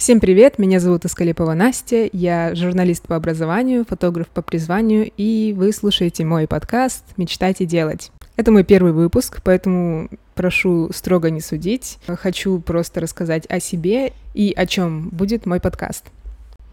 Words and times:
Всем 0.00 0.18
привет, 0.18 0.58
меня 0.58 0.80
зовут 0.80 1.04
Искалипова 1.04 1.52
Настя, 1.52 2.08
я 2.14 2.54
журналист 2.54 3.06
по 3.06 3.16
образованию, 3.16 3.84
фотограф 3.86 4.28
по 4.28 4.40
призванию, 4.40 5.10
и 5.18 5.54
вы 5.54 5.74
слушаете 5.74 6.24
мой 6.24 6.46
подкаст 6.46 7.04
«Мечтать 7.18 7.60
и 7.60 7.66
делать». 7.66 8.10
Это 8.36 8.50
мой 8.50 8.64
первый 8.64 8.92
выпуск, 8.92 9.42
поэтому 9.44 10.08
прошу 10.34 10.90
строго 10.94 11.28
не 11.28 11.42
судить. 11.42 11.98
Хочу 12.06 12.60
просто 12.60 13.00
рассказать 13.00 13.44
о 13.50 13.60
себе 13.60 14.14
и 14.32 14.54
о 14.56 14.64
чем 14.64 15.10
будет 15.10 15.44
мой 15.44 15.60
подкаст. 15.60 16.06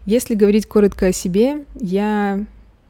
Если 0.06 0.34
говорить 0.34 0.64
коротко 0.66 1.08
о 1.08 1.12
себе, 1.12 1.66
я 1.74 2.42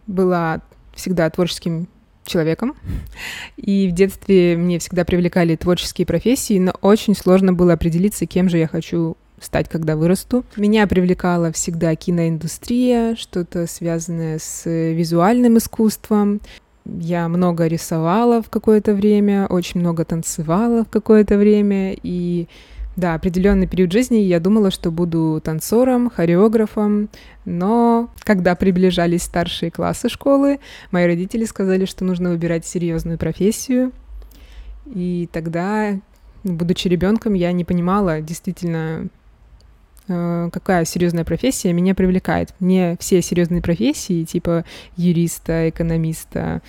была 0.07 0.61
всегда 0.95 1.29
творческим 1.31 1.89
человеком. 2.25 2.77
И 3.57 3.89
в 3.89 3.93
детстве 3.93 4.57
мне 4.57 4.79
всегда 4.79 5.05
привлекали 5.05 5.57
творческие 5.57 6.07
профессии, 6.07 6.61
но 6.61 6.75
очень 6.81 7.17
сложно 7.17 7.53
было 7.53 7.73
определиться, 7.73 8.25
кем 8.25 8.49
же 8.49 8.59
я 8.59 8.69
хочу 8.69 9.17
стать, 9.41 9.69
когда 9.69 9.97
вырасту. 9.97 10.45
Меня 10.57 10.87
привлекала 10.87 11.53
всегда 11.53 11.95
киноиндустрия, 11.95 13.17
что-то 13.17 13.67
связанное 13.67 14.39
с 14.39 14.65
визуальным 14.67 15.59
искусством. 15.59 16.41
Я 16.85 17.29
много 17.29 17.67
рисовала 17.67 18.43
в 18.43 18.49
какое-то 18.49 18.95
время, 18.95 19.47
очень 19.47 19.81
много 19.81 20.05
танцевала 20.05 20.85
в 20.85 20.89
какое-то 20.89 21.37
время, 21.37 21.95
и 22.03 22.49
да, 22.99 23.15
определенный 23.15 23.69
период 23.69 23.93
жизни 23.93 24.17
я 24.17 24.41
думала, 24.41 24.73
что 24.73 24.91
буду 24.91 25.41
танцором, 25.45 26.11
хореографом, 26.11 27.11
но 27.45 28.11
когда 28.25 28.57
приближались 28.57 29.23
старшие 29.23 29.71
классы 29.71 30.09
школы, 30.09 30.59
мои 30.91 31.07
родители 31.07 31.45
сказали, 31.45 31.85
что 31.85 32.05
нужно 32.05 32.31
выбирать 32.31 32.67
серьезную 32.67 33.17
профессию, 33.17 33.93
и 34.87 35.29
тогда, 35.31 36.01
будучи 36.43 36.89
ребенком, 36.89 37.35
я 37.35 37.53
не 37.53 37.65
понимала 37.65 38.21
действительно, 38.21 39.07
какая 40.09 40.85
серьезная 40.85 41.25
профессия 41.25 41.73
меня 41.73 41.95
привлекает. 41.95 42.55
Мне 42.59 42.97
все 42.99 43.23
серьезные 43.23 43.63
профессии, 43.63 44.25
типа 44.25 44.65
юриста, 44.97 45.69
экономиста, 45.69 46.63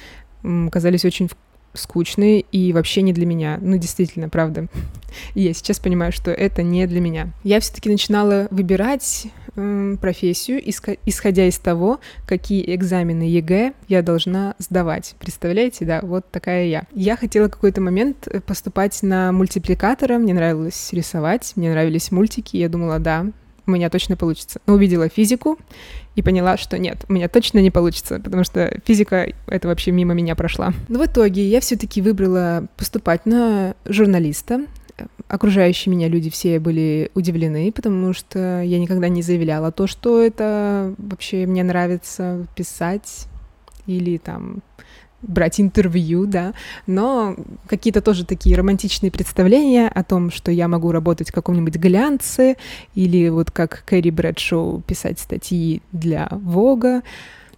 казались 0.72 1.06
очень 1.06 1.30
скучные 1.73 2.42
и 2.52 2.73
вообще 2.73 3.02
не 3.02 3.14
для 3.14 3.25
меня. 3.25 3.59
Ну, 3.62 3.78
действительно, 3.78 4.30
правда. 4.30 4.67
Я 5.36 5.53
сейчас 5.53 5.80
понимаю, 5.80 6.12
что 6.12 6.31
это 6.31 6.64
не 6.64 6.86
для 6.88 7.02
меня. 7.02 7.30
Я 7.44 7.59
все-таки 7.59 7.89
начинала 7.89 8.48
выбирать 8.52 9.28
э, 9.56 9.95
профессию, 10.00 10.62
исходя 11.06 11.45
из 11.47 11.58
того, 11.58 12.00
какие 12.28 12.75
экзамены 12.75 13.23
ЕГЭ 13.23 13.73
я 13.88 14.02
должна 14.02 14.56
сдавать. 14.59 15.16
Представляете, 15.20 15.86
да, 15.86 16.00
вот 16.02 16.30
такая 16.30 16.66
я. 16.67 16.84
Я 16.94 17.16
хотела 17.17 17.47
какой-то 17.47 17.81
момент 17.81 18.28
поступать 18.45 19.02
на 19.02 19.31
мультипликатора, 19.31 20.17
мне 20.17 20.34
нравилось 20.34 20.90
рисовать, 20.92 21.53
мне 21.56 21.72
нравились 21.72 22.12
мультики, 22.12 22.58
я 22.58 22.70
думала, 22.70 23.00
да, 23.00 23.28
у 23.70 23.72
меня 23.75 23.89
точно 23.89 24.17
получится. 24.17 24.59
Но 24.66 24.73
увидела 24.73 25.09
физику 25.09 25.58
и 26.16 26.22
поняла, 26.22 26.58
что 26.58 26.78
нет, 26.78 27.06
у 27.08 27.14
меня 27.14 27.30
точно 27.30 27.59
не 27.59 27.72
получится, 27.72 28.20
потому 28.20 28.44
что 28.44 28.80
физика 28.86 29.31
это 29.48 29.67
вообще 29.67 29.92
мимо 29.92 30.14
меня 30.14 30.36
прошла. 30.36 30.73
Но 30.88 31.00
в 31.00 31.06
итоге 31.06 31.48
я 31.48 31.62
все-таки 31.62 32.02
выбрала 32.02 32.67
поступать 32.78 33.25
на 33.25 33.75
журналиста. 33.86 34.66
Окружающие 35.28 35.94
меня 35.94 36.09
люди 36.09 36.30
все 36.30 36.59
были 36.59 37.12
удивлены, 37.14 37.72
потому 37.72 38.14
что 38.14 38.62
я 38.62 38.80
никогда 38.80 39.08
не 39.08 39.22
заявляла 39.22 39.72
то, 39.72 39.88
что 39.88 40.22
это 40.22 40.94
вообще 40.97 41.45
мне 41.45 41.64
нравится 41.64 42.47
писать 42.56 43.28
или 43.86 44.17
там 44.17 44.62
брать 45.22 45.59
интервью, 45.59 46.25
да, 46.25 46.53
но 46.88 47.36
какие-то 47.67 48.02
тоже 48.02 48.25
такие 48.25 48.56
романтичные 48.56 49.12
представления 49.12 49.88
о 49.88 50.03
том, 50.03 50.31
что 50.31 50.52
я 50.52 50.67
могу 50.67 50.92
работать 50.92 51.30
в 51.30 51.34
каком-нибудь 51.34 51.75
глянце 51.75 52.56
или 52.95 53.30
вот 53.30 53.52
как 53.52 53.84
Кэрри 53.86 54.09
Брэдшоу 54.09 54.81
писать 54.81 55.20
статьи 55.20 55.81
для 55.92 56.28
Вога, 56.31 57.02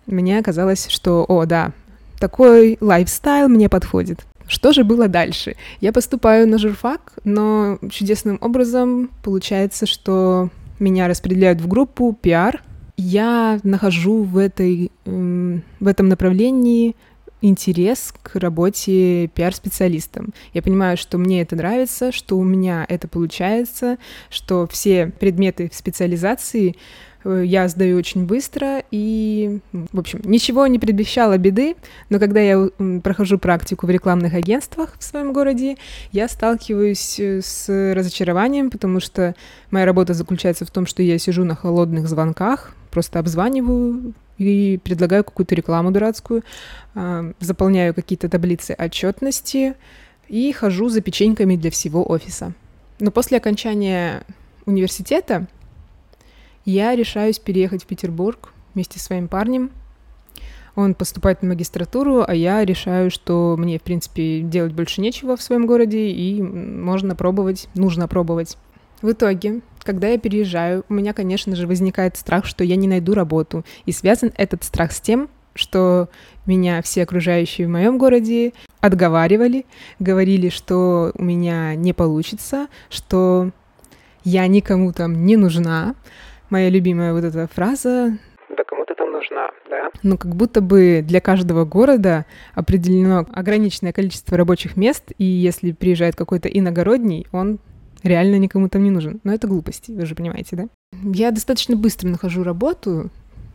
мне 0.08 0.40
оказалось, 0.40 0.88
что, 0.88 1.26
о, 1.28 1.46
да, 1.46 1.72
такой 2.20 2.78
лайфстайл 2.82 3.48
мне 3.48 3.70
подходит. 3.70 4.26
Что 4.48 4.74
же 4.74 4.84
было 4.84 5.08
дальше? 5.08 5.56
Я 5.80 5.94
поступаю 5.94 6.48
на 6.48 6.58
журфак, 6.58 7.14
но 7.24 7.80
чудесным 7.90 8.38
образом 8.42 9.10
получается, 9.24 9.86
что 9.86 10.50
меня 10.78 11.08
распределяют 11.08 11.62
в 11.62 11.68
группу 11.68 12.18
пиар. 12.20 12.62
Я 12.98 13.60
нахожу 13.64 14.24
в, 14.24 14.38
этой, 14.38 14.92
в 15.06 15.88
этом 15.88 16.10
направлении 16.10 16.96
интерес 17.42 18.14
к 18.22 18.36
работе 18.40 19.28
пиар-специалистом. 19.28 20.34
Я 20.54 20.62
понимаю, 20.62 20.98
что 20.98 21.18
мне 21.18 21.42
это 21.42 21.56
нравится, 21.56 22.12
что 22.12 22.38
у 22.38 22.44
меня 22.44 22.86
это 22.88 23.08
получается, 23.08 23.98
что 24.30 24.68
все 24.68 25.08
предметы 25.08 25.70
в 25.70 25.76
специализации 25.76 26.76
э, 27.24 27.44
я 27.46 27.68
сдаю 27.68 27.98
очень 27.98 28.26
быстро, 28.26 28.84
и, 28.92 29.60
в 29.72 30.00
общем, 30.00 30.22
ничего 30.24 30.68
не 30.68 30.80
предвещало 30.80 31.38
беды, 31.38 31.76
но 32.10 32.20
когда 32.20 32.40
я 32.40 32.70
прохожу 33.04 33.40
практику 33.40 33.88
в 33.88 33.90
рекламных 33.90 34.34
агентствах 34.34 34.96
в 34.98 35.04
своем 35.04 35.34
городе, 35.34 35.78
я 36.12 36.28
сталкиваюсь 36.28 37.20
э, 37.20 37.42
с 37.42 37.94
разочарованием, 37.94 38.70
потому 38.70 39.00
что 39.00 39.36
моя 39.72 39.86
работа 39.86 40.14
заключается 40.14 40.66
в 40.66 40.72
том, 40.72 40.86
что 40.86 41.02
я 41.02 41.18
сижу 41.18 41.44
на 41.44 41.56
холодных 41.56 42.08
звонках, 42.08 42.76
просто 42.92 43.20
обзваниваю 43.20 44.14
и 44.42 44.78
предлагаю 44.78 45.24
какую-то 45.24 45.56
рекламу 45.56 45.92
дурацкую, 45.92 46.44
а, 46.96 47.32
заполняю 47.40 47.94
какие-то 47.94 48.30
таблицы 48.30 48.72
отчетности 48.78 49.76
и 50.28 50.52
хожу 50.52 50.90
за 50.90 51.02
печеньками 51.02 51.56
для 51.56 51.72
всего 51.72 52.10
офиса. 52.10 52.54
Но 53.00 53.12
после 53.12 53.38
окончания 53.38 54.24
университета 54.66 55.48
я 56.66 56.96
решаюсь 56.96 57.40
переехать 57.40 57.84
в 57.84 57.88
Петербург 57.88 58.54
вместе 58.74 59.00
с 59.00 59.04
своим 59.04 59.28
парнем. 59.28 59.72
Он 60.76 60.94
поступает 60.94 61.42
на 61.42 61.50
магистратуру, 61.50 62.24
а 62.26 62.34
я 62.34 62.64
решаю, 62.64 63.12
что 63.12 63.56
мне, 63.58 63.78
в 63.78 63.82
принципе, 63.82 64.40
делать 64.40 64.72
больше 64.74 65.02
нечего 65.02 65.36
в 65.36 65.42
своем 65.42 65.66
городе, 65.66 66.10
и 66.10 66.42
можно 66.42 67.14
пробовать, 67.14 67.68
нужно 67.74 68.08
пробовать. 68.08 68.58
В 69.02 69.12
итоге, 69.12 69.62
когда 69.84 70.08
я 70.08 70.18
переезжаю, 70.18 70.86
у 70.90 70.94
меня, 70.94 71.14
конечно 71.14 71.56
же, 71.56 71.68
возникает 71.68 72.18
страх, 72.18 72.46
что 72.46 72.64
я 72.64 72.76
не 72.76 72.88
найду 72.88 73.14
работу. 73.14 73.66
И 73.86 73.92
связан 73.92 74.32
этот 74.38 74.64
страх 74.64 74.92
с 74.92 75.02
тем, 75.02 75.30
что 75.56 76.10
меня 76.46 76.82
все 76.82 77.04
окружающие 77.04 77.68
в 77.68 77.70
моем 77.70 77.98
городе 77.98 78.54
отговаривали, 78.80 79.66
говорили, 80.00 80.50
что 80.50 81.12
у 81.16 81.24
меня 81.24 81.76
не 81.76 81.94
получится, 81.94 82.68
что 82.90 83.52
я 84.24 84.48
никому 84.48 84.94
там 84.94 85.26
не 85.26 85.36
нужна. 85.36 85.96
Моя 86.50 86.70
любимая 86.70 87.14
вот 87.14 87.24
эта 87.24 87.48
фраза 87.48 88.18
да 88.56 88.64
кому 88.66 88.86
ты 88.86 88.96
там 88.96 89.12
нужна, 89.12 89.50
да? 89.70 89.90
Ну, 90.04 90.18
как 90.18 90.36
будто 90.36 90.62
бы 90.62 91.04
для 91.04 91.22
каждого 91.22 91.66
города 91.66 92.26
определено 92.54 93.26
ограниченное 93.34 93.94
количество 93.94 94.38
рабочих 94.38 94.76
мест, 94.76 95.12
и 95.18 95.24
если 95.24 95.72
приезжает 95.72 96.16
какой-то 96.16 96.50
иногородний, 96.50 97.28
он 97.32 97.60
реально 98.04 98.38
никому 98.38 98.70
там 98.70 98.84
не 98.84 98.92
нужен. 98.92 99.20
Но 99.24 99.34
это 99.34 99.48
глупости, 99.48 99.92
вы 99.92 100.06
же 100.06 100.16
понимаете, 100.16 100.56
да? 100.56 100.68
Я 101.04 101.32
достаточно 101.32 101.76
быстро 101.76 102.08
нахожу 102.08 102.44
работу, 102.44 103.10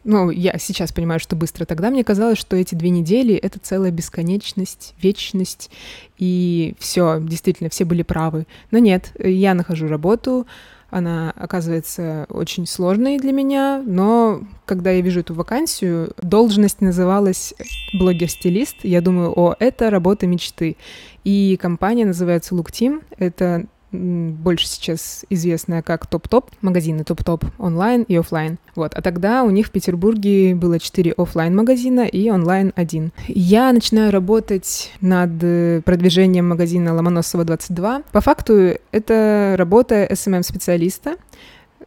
ну, 0.06 0.30
я 0.30 0.56
сейчас 0.58 0.92
понимаю, 0.92 1.18
что 1.18 1.34
быстро. 1.34 1.64
Тогда 1.64 1.90
мне 1.90 2.04
казалось, 2.04 2.38
что 2.38 2.54
эти 2.54 2.76
две 2.76 2.90
недели— 2.90 3.34
это 3.42 3.58
целая 3.58 3.90
бесконечность, 3.90 4.94
вечность, 5.02 5.68
и 6.16 6.76
все, 6.78 7.18
действительно, 7.20 7.70
все 7.70 7.84
были 7.84 8.02
правы. 8.02 8.46
Но 8.70 8.78
нет, 8.78 9.10
я 9.18 9.52
нахожу 9.54 9.88
работу, 9.88 10.46
она 10.90 11.32
оказывается 11.36 12.26
очень 12.28 12.66
сложной 12.66 13.18
для 13.18 13.32
меня, 13.32 13.82
но 13.84 14.42
когда 14.64 14.92
я 14.92 15.00
вижу 15.00 15.20
эту 15.20 15.34
вакансию, 15.34 16.12
должность 16.22 16.80
называлась 16.80 17.54
блогер-стилист. 17.92 18.76
Я 18.84 19.00
думаю, 19.00 19.32
о, 19.36 19.56
это 19.58 19.90
работа 19.90 20.28
мечты. 20.28 20.76
И 21.24 21.58
компания 21.60 22.06
называется 22.06 22.54
Look 22.54 22.70
Team. 22.70 23.02
Это 23.18 23.66
больше 23.96 24.66
сейчас 24.66 25.24
известная 25.30 25.82
как 25.82 26.06
Топ-Топ, 26.06 26.50
магазины 26.60 27.04
Топ-Топ 27.04 27.44
онлайн 27.58 28.02
и 28.02 28.16
офлайн. 28.16 28.58
Вот. 28.74 28.94
А 28.94 29.02
тогда 29.02 29.42
у 29.42 29.50
них 29.50 29.66
в 29.66 29.70
Петербурге 29.70 30.54
было 30.54 30.78
4 30.78 31.12
офлайн 31.16 31.54
магазина 31.54 32.02
и 32.02 32.30
онлайн 32.30 32.72
один. 32.76 33.12
Я 33.28 33.72
начинаю 33.72 34.12
работать 34.12 34.92
над 35.00 35.30
э, 35.42 35.80
продвижением 35.84 36.48
магазина 36.48 36.94
Ломоносова 36.94 37.44
22. 37.44 38.02
По 38.12 38.20
факту 38.20 38.78
это 38.92 39.54
работа 39.56 40.04
SMM-специалиста, 40.04 41.16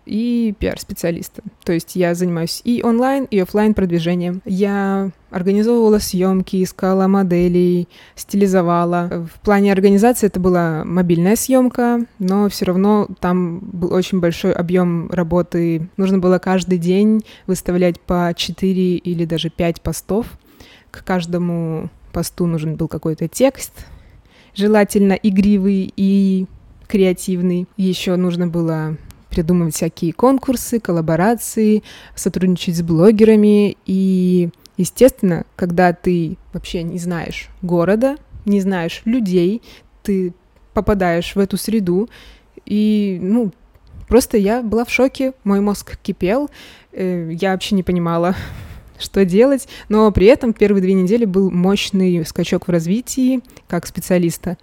и 0.10 0.54
пиар-специалиста. 0.58 1.44
То 1.64 1.72
есть 1.72 1.96
я 1.96 2.16
занимаюсь 2.16 2.62
и 2.64 2.82
онлайн, 2.84 3.26
и 3.26 3.40
офлайн 3.40 3.74
продвижением. 3.76 4.42
Я 4.44 5.12
организовывала 5.30 6.00
съемки, 6.00 6.64
искала 6.64 7.08
моделей, 7.08 7.88
стилизовала. 8.16 9.28
В 9.32 9.40
плане 9.42 9.72
организации 9.72 10.26
это 10.26 10.40
была 10.40 10.84
мобильная 10.84 11.36
съемка, 11.36 12.06
но 12.18 12.50
все 12.50 12.66
равно 12.66 13.08
там 13.20 13.60
был 13.60 13.94
очень 13.94 14.20
большой 14.20 14.52
объем 14.52 15.10
работы. 15.12 15.88
Нужно 15.98 16.18
было 16.18 16.40
каждый 16.40 16.80
день 16.80 17.24
выставлять 17.46 18.00
по 18.00 18.34
4 18.36 18.96
или 18.96 19.26
даже 19.26 19.50
5 19.50 19.82
постов. 19.82 20.26
К 20.90 21.04
каждому 21.04 21.90
посту 22.12 22.48
нужен 22.48 22.76
был 22.76 22.88
какой-то 22.88 23.28
текст, 23.28 23.86
желательно 24.56 25.14
игривый 25.14 25.94
и 25.96 26.48
креативный. 26.88 27.68
Еще 27.78 28.16
нужно 28.16 28.48
было 28.48 28.98
придумывать 29.30 29.76
всякие 29.76 30.14
конкурсы, 30.14 30.80
коллаборации, 30.80 31.84
сотрудничать 32.16 32.78
с 32.78 32.82
блогерами. 32.82 33.78
И, 33.86 34.50
естественно, 34.78 35.46
когда 35.56 35.94
ты 35.94 36.38
вообще 36.54 36.84
не 36.84 36.98
знаешь 36.98 37.50
города, 37.62 38.18
не 38.46 38.62
знаешь 38.62 39.02
людей, 39.06 39.62
ты 40.04 40.34
попадаешь 40.74 41.36
в 41.36 41.40
эту 41.40 41.58
среду, 41.58 42.10
и, 42.66 43.20
ну, 43.22 43.52
просто 44.08 44.38
я 44.38 44.62
была 44.62 44.86
в 44.86 44.92
шоке, 44.92 45.34
мой 45.44 45.60
мозг 45.60 45.98
кипел, 46.02 46.50
э, 46.92 47.32
я 47.34 47.52
вообще 47.52 47.76
не 47.76 47.84
понимала, 47.84 48.36
что 49.00 49.26
делать, 49.26 49.68
но 49.88 50.12
при 50.12 50.28
этом 50.28 50.54
первые 50.54 50.82
две 50.82 50.94
недели 50.94 51.26
был 51.26 51.52
мощный 51.52 52.26
скачок 52.26 52.68
в 52.68 52.72
развитии 52.72 53.42
как 53.68 53.88
специалиста. 53.88 54.58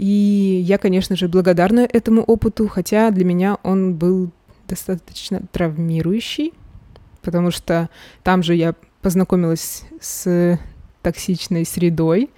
И 0.00 0.62
я, 0.64 0.78
конечно 0.78 1.14
же, 1.14 1.28
благодарна 1.28 1.80
этому 1.80 2.22
опыту, 2.22 2.68
хотя 2.68 3.10
для 3.10 3.22
меня 3.22 3.58
он 3.62 3.96
был 3.96 4.30
достаточно 4.66 5.42
травмирующий, 5.52 6.54
потому 7.20 7.50
что 7.50 7.90
там 8.22 8.42
же 8.42 8.54
я 8.54 8.74
познакомилась 9.02 9.84
с 10.00 10.58
токсичной 11.02 11.66
средой, 11.66 12.30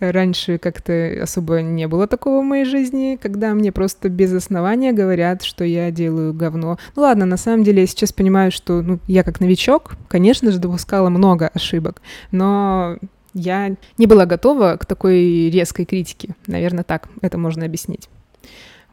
Раньше 0.00 0.58
как-то 0.58 1.20
особо 1.22 1.62
не 1.62 1.86
было 1.86 2.08
такого 2.08 2.40
в 2.40 2.44
моей 2.44 2.64
жизни, 2.64 3.16
когда 3.22 3.54
мне 3.54 3.70
просто 3.70 4.08
без 4.08 4.32
основания 4.32 4.92
говорят, 4.92 5.44
что 5.44 5.64
я 5.64 5.92
делаю 5.92 6.34
говно. 6.34 6.76
Ну 6.96 7.02
ладно, 7.02 7.24
на 7.24 7.36
самом 7.36 7.62
деле 7.62 7.82
я 7.82 7.86
сейчас 7.86 8.12
понимаю, 8.12 8.50
что 8.50 8.82
ну, 8.82 8.98
я 9.06 9.22
как 9.22 9.38
новичок, 9.38 9.92
конечно 10.08 10.50
же, 10.50 10.58
допускала 10.58 11.08
много 11.08 11.52
ошибок, 11.54 12.02
но 12.32 12.98
я 13.34 13.76
не 13.98 14.06
была 14.06 14.26
готова 14.26 14.76
к 14.76 14.86
такой 14.86 15.50
резкой 15.50 15.84
критике. 15.84 16.34
Наверное, 16.46 16.84
так 16.84 17.08
это 17.20 17.38
можно 17.38 17.64
объяснить. 17.64 18.08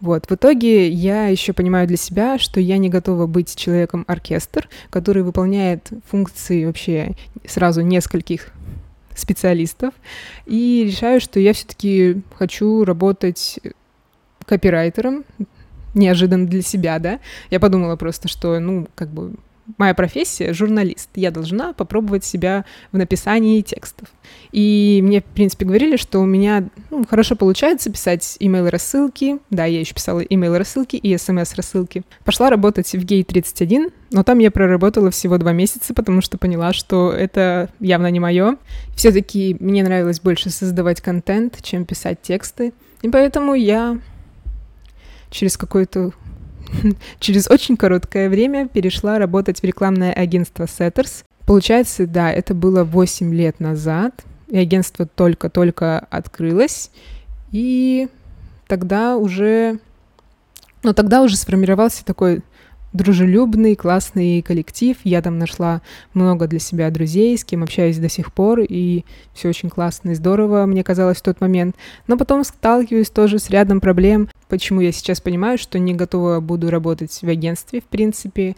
Вот, 0.02 0.30
в 0.30 0.32
итоге 0.32 0.88
я 0.88 1.28
еще 1.28 1.52
понимаю 1.52 1.86
для 1.86 1.98
себя, 1.98 2.40
что 2.40 2.62
я 2.62 2.78
не 2.78 2.88
готова 2.90 3.28
быть 3.28 3.54
человеком-оркестр, 3.56 4.70
который 4.90 5.24
выполняет 5.24 5.90
функции 6.10 6.64
вообще 6.64 7.16
сразу 7.46 7.82
нескольких 7.82 8.52
специалистов, 9.14 9.94
и 10.46 10.86
решаю, 10.88 11.20
что 11.20 11.42
я 11.42 11.52
все-таки 11.52 12.22
хочу 12.38 12.86
работать 12.86 13.60
копирайтером, 14.46 15.26
неожиданно 15.94 16.48
для 16.48 16.62
себя, 16.62 16.98
да. 17.00 17.20
Я 17.50 17.60
подумала 17.60 17.98
просто, 17.98 18.30
что, 18.30 18.58
ну, 18.60 18.88
как 18.96 19.10
бы 19.10 19.34
моя 19.78 19.94
профессия— 19.94 20.54
журналист. 20.54 21.10
Я 21.16 21.32
должна 21.32 21.74
попробовать 21.74 22.24
себя 22.26 22.66
в 22.92 22.98
написании 22.98 23.62
текстов. 23.62 24.08
И 24.52 25.00
мне, 25.04 25.22
в 25.22 25.26
принципе, 25.26 25.66
говорили, 25.66 25.98
что 25.98 26.20
у 26.20 26.26
меня 26.26 26.70
ну, 26.90 27.06
хорошо 27.06 27.36
получается 27.36 27.92
писать 27.92 28.38
имейл-рассылки. 28.40 29.40
Да, 29.50 29.66
я 29.66 29.80
еще 29.80 29.94
писала 29.94 30.20
имейл-рассылки 30.20 30.96
и 30.96 31.18
смс-рассылки. 31.18 32.04
Пошла 32.24 32.50
работать 32.50 32.92
в 32.92 33.04
Гей-31, 33.04 33.92
но 34.12 34.24
там 34.24 34.40
я 34.40 34.52
проработала 34.52 35.12
всего 35.12 35.38
два 35.38 35.52
месяца, 35.52 35.94
потому 35.94 36.22
что 36.22 36.38
поняла, 36.38 36.74
что 36.74 37.12
это 37.12 37.70
явно 37.80 38.08
не 38.08 38.20
мое. 38.20 38.58
Все-таки 38.96 39.56
мне 39.60 39.84
нравилось 39.84 40.20
больше 40.20 40.50
создавать 40.50 41.02
контент, 41.02 41.62
чем 41.62 41.86
писать 41.86 42.22
тексты. 42.22 42.74
И 43.02 43.10
поэтому 43.10 43.54
я 43.54 44.00
через 45.30 45.58
какое-то 45.58 46.12
через 47.20 47.50
очень 47.50 47.78
короткое 47.78 48.30
время 48.30 48.68
перешла 48.68 49.18
работать 49.20 49.62
в 49.62 49.64
рекламное 49.64 50.14
агентство 50.14 50.64
Setters. 50.66 51.24
Получается, 51.46 52.06
да, 52.06 52.32
это 52.32 52.54
было 52.54 52.84
8 52.84 53.34
лет 53.34 53.60
назад, 53.60 54.14
и 54.48 54.58
агентство 54.58 55.06
только-только 55.06 56.00
открылось, 56.10 56.92
и 57.52 58.08
тогда 58.68 59.18
уже... 59.18 59.80
Но 60.84 60.94
тогда 60.94 61.22
уже 61.22 61.36
сформировался 61.36 62.06
такой 62.06 62.42
дружелюбный, 62.94 63.76
классный 63.76 64.42
коллектив. 64.42 64.98
Я 65.04 65.22
там 65.22 65.38
нашла 65.38 65.82
много 66.14 66.48
для 66.48 66.60
себя 66.60 66.90
друзей, 66.90 67.38
с 67.38 67.44
кем 67.44 67.64
общаюсь 67.64 67.98
до 67.98 68.10
сих 68.10 68.34
пор, 68.34 68.62
и 68.62 69.06
все 69.34 69.50
очень 69.50 69.70
классно 69.70 70.12
и 70.12 70.16
здорово, 70.16 70.66
мне 70.66 70.84
казалось 70.84 71.18
в 71.18 71.24
тот 71.24 71.42
момент. 71.42 71.76
Но 72.08 72.18
потом 72.18 72.44
сталкиваюсь 72.44 73.10
тоже 73.10 73.40
с 73.40 73.50
рядом 73.50 73.80
проблем, 73.80 74.30
почему 74.48 74.82
я 74.82 74.92
сейчас 74.92 75.22
понимаю, 75.22 75.58
что 75.58 75.80
не 75.80 75.94
готова 75.94 76.40
буду 76.40 76.70
работать 76.70 77.18
в 77.22 77.28
агентстве, 77.28 77.82
в 77.82 77.86
принципе. 77.86 78.56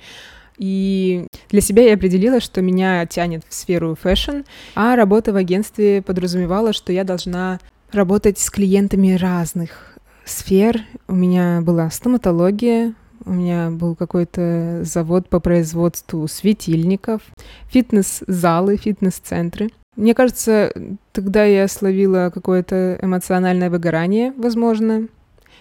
И 0.58 1.26
для 1.50 1.62
себя 1.62 1.84
я 1.88 1.96
определила, 1.96 2.40
что 2.40 2.62
меня 2.62 3.06
тянет 3.08 3.44
в 3.48 3.54
сферу 3.54 3.98
fashion, 4.00 4.42
а 4.76 4.96
работа 4.96 5.34
в 5.34 5.36
агентстве 5.36 6.02
подразумевала, 6.02 6.72
что 6.72 6.94
я 6.94 7.04
должна 7.04 7.60
работать 7.92 8.38
с 8.38 8.50
клиентами 8.50 9.14
разных 9.14 9.98
сфер. 10.24 10.82
У 11.08 11.16
меня 11.16 11.62
была 11.62 11.90
стоматология, 11.90 12.94
у 13.26 13.32
меня 13.32 13.70
был 13.70 13.96
какой-то 13.96 14.82
завод 14.84 15.30
по 15.30 15.40
производству 15.40 16.28
светильников, 16.28 17.22
фитнес-залы, 17.68 18.78
фитнес-центры. 18.78 19.70
Мне 19.96 20.14
кажется, 20.14 20.74
тогда 21.12 21.44
я 21.44 21.68
словила 21.68 22.32
какое-то 22.34 22.98
эмоциональное 23.02 23.70
выгорание, 23.70 24.34
возможно. 24.38 25.08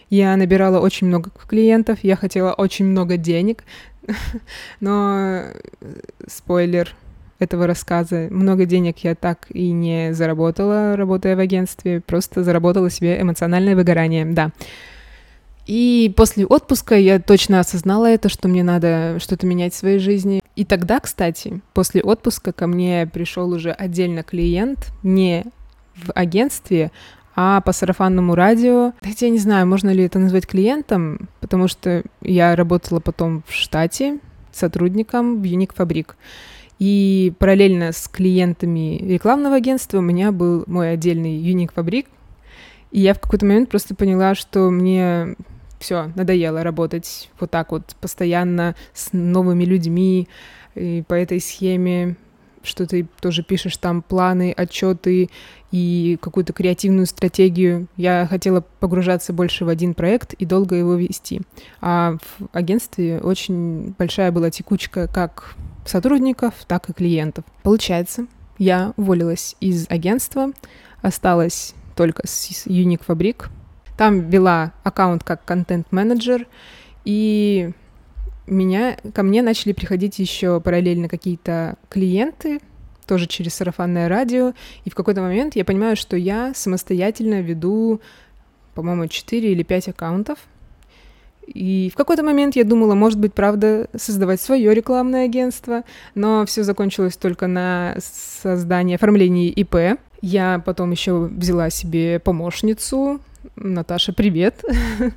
Я 0.09 0.37
набирала 0.37 0.81
очень 0.81 1.07
много 1.07 1.31
клиентов, 1.47 1.99
я 2.03 2.17
хотела 2.17 2.53
очень 2.53 2.87
много 2.87 3.17
денег, 3.17 3.65
но 4.81 5.17
э, 5.19 5.55
спойлер 6.27 6.95
этого 7.41 7.67
рассказа, 7.67 8.29
много 8.31 8.67
денег 8.67 8.99
я 8.99 9.15
так 9.15 9.47
и 9.51 9.73
не 9.73 10.13
заработала, 10.13 10.97
работая 10.97 11.37
в 11.37 11.39
агентстве, 11.41 12.01
просто 12.01 12.45
заработала 12.45 12.91
себе 12.91 13.21
эмоциональное 13.21 13.75
выгорание, 13.75 14.25
да. 14.27 14.51
И 15.71 16.13
после 16.17 16.47
отпуска 16.47 16.97
я 16.97 17.21
точно 17.21 17.61
осознала 17.61 18.07
это, 18.07 18.29
что 18.29 18.49
мне 18.49 18.65
надо 18.65 19.21
что-то 19.21 19.47
менять 19.47 19.73
в 19.73 19.77
своей 19.77 20.01
жизни. 20.01 20.43
И 20.57 20.65
тогда, 20.65 20.99
кстати, 20.99 21.61
после 21.75 22.03
отпуска 22.03 22.53
ко 22.53 22.67
мне 22.67 23.07
пришел 23.07 23.49
уже 23.53 23.71
отдельно 23.71 24.25
клиент, 24.25 24.89
не 25.05 25.45
в 25.95 26.11
агентстве, 26.11 26.91
а 27.37 27.61
по 27.61 27.71
сарафанному 27.71 28.35
радио. 28.35 28.95
Хотя 29.01 29.27
я 29.27 29.31
не 29.31 29.39
знаю, 29.39 29.69
можно 29.69 29.91
ли 29.91 30.03
это 30.03 30.19
назвать 30.19 30.45
клиентом, 30.45 31.29
потому 31.39 31.69
что 31.69 32.03
я 32.21 32.57
работала 32.57 32.99
потом 32.99 33.45
в 33.47 33.53
штате 33.53 34.19
сотрудником 34.51 35.41
в 35.41 35.45
Юник 35.45 35.73
Фабрик. 35.75 36.17
И 36.81 37.33
параллельно 37.39 37.93
с 37.93 38.09
клиентами 38.09 38.99
рекламного 39.07 39.55
агентства 39.55 39.99
у 39.99 40.03
меня 40.03 40.33
был 40.33 40.65
мой 40.67 40.91
отдельный 40.91 41.37
Юник 41.37 41.73
Фабрик. 41.75 42.07
И 42.91 42.99
я 42.99 43.15
в 43.15 43.21
какой-то 43.21 43.47
момент 43.47 43.69
просто 43.69 43.95
поняла, 43.95 44.35
что 44.35 44.69
мне 44.69 45.37
все, 45.81 46.13
надоело 46.15 46.63
работать 46.63 47.31
вот 47.41 47.51
так 47.51 47.73
вот 47.73 47.97
постоянно 48.01 48.77
с 48.95 49.13
новыми 49.13 49.65
людьми 49.65 50.29
и 50.75 51.03
по 51.09 51.15
этой 51.15 51.41
схеме, 51.41 52.17
что 52.63 52.87
ты 52.87 53.09
тоже 53.21 53.43
пишешь 53.43 53.79
там 53.79 54.03
планы, 54.03 54.53
отчеты 54.55 55.31
и 55.73 56.19
какую-то 56.21 56.53
креативную 56.53 57.07
стратегию. 57.07 57.89
Я 57.97 58.27
хотела 58.29 58.61
погружаться 58.61 59.33
больше 59.33 59.65
в 59.65 59.69
один 59.69 59.95
проект 59.95 60.35
и 60.35 60.45
долго 60.45 60.77
его 60.77 60.95
вести. 60.95 61.41
А 61.81 62.17
в 62.21 62.49
агентстве 62.53 63.19
очень 63.19 63.95
большая 63.99 64.31
была 64.31 64.51
текучка 64.51 65.09
как 65.09 65.55
сотрудников, 65.87 66.55
так 66.67 66.91
и 66.91 66.93
клиентов. 66.93 67.45
Получается, 67.63 68.27
я 68.59 68.93
уволилась 68.99 69.57
из 69.61 69.87
агентства, 69.89 70.51
осталась 71.01 71.75
только 71.97 72.27
с 72.27 72.67
Unique 72.67 73.05
Фабрик, 73.07 73.49
там 74.01 74.31
вела 74.31 74.73
аккаунт 74.83 75.25
как 75.25 75.45
контент-менеджер, 75.45 76.47
и 77.05 77.71
меня, 78.47 78.97
ко 79.13 79.23
мне 79.23 79.43
начали 79.43 79.75
приходить 79.75 80.19
еще 80.19 80.59
параллельно 80.59 81.07
какие-то 81.07 81.77
клиенты, 81.91 82.61
тоже 83.07 83.27
через 83.27 83.57
сарафанное 83.57 84.09
радио, 84.09 84.55
и 84.87 84.91
в 84.91 84.95
какой-то 84.95 85.21
момент 85.21 85.55
я 85.55 85.67
понимаю, 85.67 85.97
что 85.97 86.17
я 86.17 86.55
самостоятельно 86.55 87.43
веду, 87.43 88.01
по-моему, 88.75 89.07
4 89.07 89.53
или 89.53 89.63
5 89.63 89.89
аккаунтов, 89.89 90.39
и 91.47 91.91
в 91.93 91.97
какой-то 91.99 92.23
момент 92.23 92.57
я 92.57 92.65
думала, 92.65 92.95
может 92.95 93.19
быть, 93.19 93.35
правда, 93.35 93.91
создавать 93.95 94.41
свое 94.41 94.73
рекламное 94.73 95.27
агентство, 95.27 95.85
но 96.15 96.47
все 96.47 96.63
закончилось 96.63 97.19
только 97.19 97.49
на 97.49 97.97
создании, 98.01 98.95
оформлении 98.95 99.51
ИП. 99.51 100.01
Я 100.23 100.63
потом 100.65 100.91
еще 100.91 101.19
взяла 101.19 101.69
себе 101.69 102.19
помощницу, 102.19 103.21
Наташа, 103.63 104.15
привет. 104.15 104.65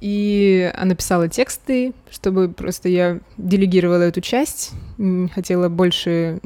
И 0.00 0.70
она 0.76 0.94
писала 0.94 1.26
тексты, 1.28 1.94
чтобы 2.10 2.50
просто 2.50 2.90
я 2.90 3.18
делегировала 3.38 4.02
эту 4.02 4.20
часть, 4.20 4.72
хотела 5.32 5.70
больше 5.70 6.40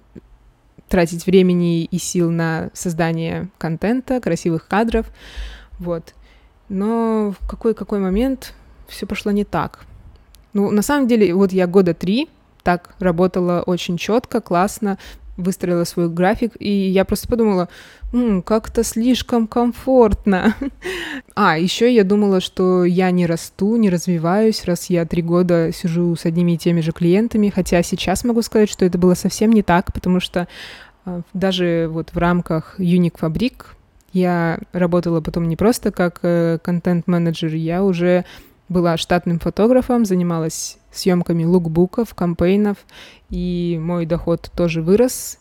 тратить 0.89 1.27
времени 1.27 1.85
и 1.85 1.99
сил 1.99 2.31
на 2.31 2.71
создание 2.75 3.49
контента, 3.59 4.21
красивых 4.21 4.69
кадров, 4.69 5.07
вот. 5.81 6.15
Но 6.69 7.35
в 7.39 7.49
какой-какой 7.49 7.99
момент 7.99 8.55
все 8.87 9.07
пошло 9.07 9.33
не 9.33 9.45
так. 9.45 9.85
Ну, 10.53 10.71
на 10.71 10.83
самом 10.83 11.09
деле, 11.09 11.35
вот 11.35 11.53
я 11.53 11.67
года 11.67 11.93
три 11.93 12.29
так 12.63 12.95
работала 13.01 13.63
очень 13.67 13.97
четко, 13.97 14.41
классно, 14.41 14.97
выстроила 15.37 15.85
свой 15.85 16.09
график, 16.09 16.53
и 16.59 16.71
я 16.71 17.05
просто 17.05 17.29
подумала, 17.29 17.69
как-то 18.45 18.85
слишком 18.85 19.47
комфортно. 19.47 20.55
а, 21.35 21.59
еще 21.59 21.93
я 21.93 22.05
думала, 22.05 22.41
что 22.41 22.85
я 22.85 23.11
не 23.11 23.27
расту, 23.27 23.77
не 23.77 23.89
развиваюсь, 23.89 24.65
раз 24.65 24.91
я 24.91 25.07
три 25.07 25.23
года 25.23 25.71
сижу 25.73 26.15
с 26.15 26.27
одними 26.27 26.53
и 26.53 26.59
теми 26.59 26.81
же 26.81 26.93
клиентами, 26.93 27.49
хотя 27.49 27.83
сейчас 27.83 28.25
могу 28.25 28.43
сказать, 28.43 28.71
что 28.71 28.85
это 28.85 28.99
было 28.99 29.15
совсем 29.15 29.51
не 29.53 29.63
так, 29.63 29.93
потому 29.93 30.21
что 30.21 30.47
э, 31.07 31.23
даже 31.33 31.89
вот 31.91 32.11
в 32.13 32.19
рамках 32.19 32.79
Unique 32.79 33.19
Фабрик 33.19 33.77
я 34.13 34.59
работала 34.73 35.23
потом 35.23 35.49
не 35.49 35.57
просто 35.57 35.91
как 35.91 36.19
э, 36.23 36.59
контент-менеджер, 36.63 37.55
я 37.55 37.83
уже 37.83 38.27
была 38.73 38.97
штатным 38.97 39.39
фотографом, 39.39 40.05
занималась 40.05 40.79
съемками 40.91 41.45
лукбуков, 41.45 42.15
кампейнов, 42.15 42.79
и 43.31 43.79
мой 43.81 44.07
доход 44.07 44.51
тоже 44.57 44.83
вырос. 44.83 45.39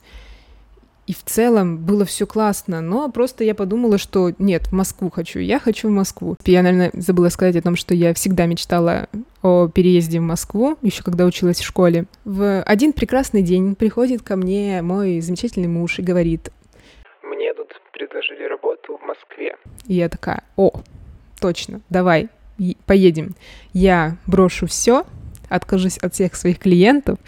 И 1.08 1.14
в 1.14 1.24
целом 1.24 1.80
было 1.80 2.06
все 2.06 2.26
классно, 2.26 2.80
но 2.80 3.10
просто 3.10 3.44
я 3.44 3.56
подумала, 3.56 3.98
что 3.98 4.32
нет, 4.38 4.68
в 4.68 4.72
Москву 4.72 5.10
хочу, 5.10 5.40
я 5.40 5.60
хочу 5.60 5.90
в 5.90 5.92
Москву. 5.92 6.38
Я, 6.46 6.62
наверное, 6.62 6.92
забыла 6.94 7.30
сказать 7.30 7.56
о 7.56 7.62
том, 7.62 7.76
что 7.76 7.94
я 7.94 8.14
всегда 8.14 8.46
мечтала 8.46 9.10
о 9.42 9.68
переезде 9.68 10.20
в 10.20 10.24
Москву, 10.24 10.78
еще 10.82 11.04
когда 11.04 11.26
училась 11.26 11.60
в 11.60 11.66
школе. 11.66 12.06
В 12.24 12.62
один 12.62 12.94
прекрасный 12.94 13.42
день 13.42 13.76
приходит 13.76 14.22
ко 14.22 14.36
мне 14.36 14.82
мой 14.82 15.20
замечательный 15.22 15.68
муж 15.68 16.00
и 16.00 16.04
говорит, 16.04 16.50
Мне 17.24 17.54
тут 17.56 17.70
предложили 17.92 18.48
работу 18.48 18.98
в 18.98 19.06
Москве. 19.06 19.58
И 19.88 19.96
я 19.96 20.08
такая, 20.08 20.44
о, 20.56 20.72
точно, 21.42 21.82
давай, 21.90 22.30
поедем. 22.86 23.36
Я 23.74 24.18
брошу 24.27 24.68
все, 24.68 25.06
откажусь 25.50 25.98
от 25.98 26.13
всех 26.13 26.36
своих 26.36 26.60
клиентов, 26.60 27.20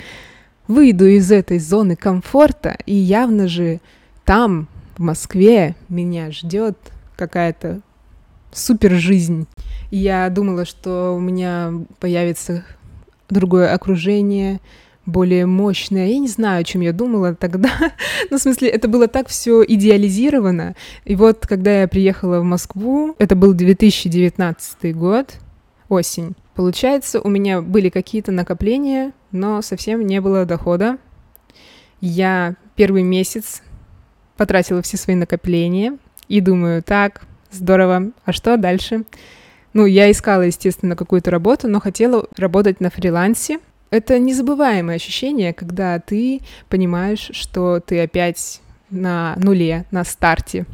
выйду 0.67 1.05
из 1.07 1.31
этой 1.31 1.59
зоны 1.59 1.95
комфорта, 1.95 2.77
и 2.85 2.95
явно 2.95 3.47
же 3.47 3.81
там, 4.25 4.67
в 4.97 5.01
Москве, 5.01 5.75
меня 5.89 6.31
ждет 6.31 6.77
какая-то 7.15 7.81
супер 8.51 8.91
жизнь. 8.93 9.47
Я 9.91 10.29
думала, 10.29 10.65
что 10.65 11.13
у 11.15 11.19
меня 11.19 11.73
появится 11.99 12.63
другое 13.29 13.73
окружение, 13.73 14.59
более 15.05 15.45
мощное. 15.45 16.07
Я 16.07 16.19
не 16.19 16.27
знаю, 16.27 16.61
о 16.61 16.63
чем 16.63 16.81
я 16.81 16.93
думала 16.93 17.35
тогда. 17.35 17.69
ну, 18.31 18.37
в 18.37 18.41
смысле, 18.41 18.69
это 18.69 18.87
было 18.87 19.07
так 19.07 19.27
все 19.27 19.63
идеализировано. 19.63 20.75
И 21.05 21.15
вот, 21.15 21.45
когда 21.45 21.81
я 21.81 21.87
приехала 21.87 22.39
в 22.39 22.43
Москву, 22.43 23.15
это 23.19 23.35
был 23.35 23.53
2019 23.53 24.95
год, 24.95 25.35
осень. 25.89 26.35
Получается, 26.55 27.19
у 27.19 27.29
меня 27.29 27.61
были 27.61 27.89
какие-то 27.89 28.31
накопления, 28.31 29.11
но 29.31 29.61
совсем 29.61 30.05
не 30.05 30.21
было 30.21 30.45
дохода. 30.45 30.97
Я 31.99 32.55
первый 32.75 33.03
месяц 33.03 33.61
потратила 34.37 34.81
все 34.81 34.97
свои 34.97 35.15
накопления 35.15 35.97
и 36.27 36.41
думаю, 36.41 36.83
так, 36.83 37.23
здорово, 37.51 38.11
а 38.25 38.33
что 38.33 38.57
дальше? 38.57 39.03
Ну, 39.73 39.85
я 39.85 40.11
искала, 40.11 40.43
естественно, 40.43 40.95
какую-то 40.95 41.31
работу, 41.31 41.67
но 41.67 41.79
хотела 41.79 42.27
работать 42.37 42.79
на 42.79 42.89
фрилансе, 42.89 43.59
это 43.93 44.17
незабываемое 44.17 44.95
ощущение, 44.95 45.53
когда 45.53 45.99
ты 45.99 46.41
понимаешь, 46.67 47.29
что 47.31 47.79
ты 47.79 48.01
опять 48.01 48.59
на 48.89 49.35
нуле, 49.37 49.85
на 49.91 50.03
старте. 50.03 50.65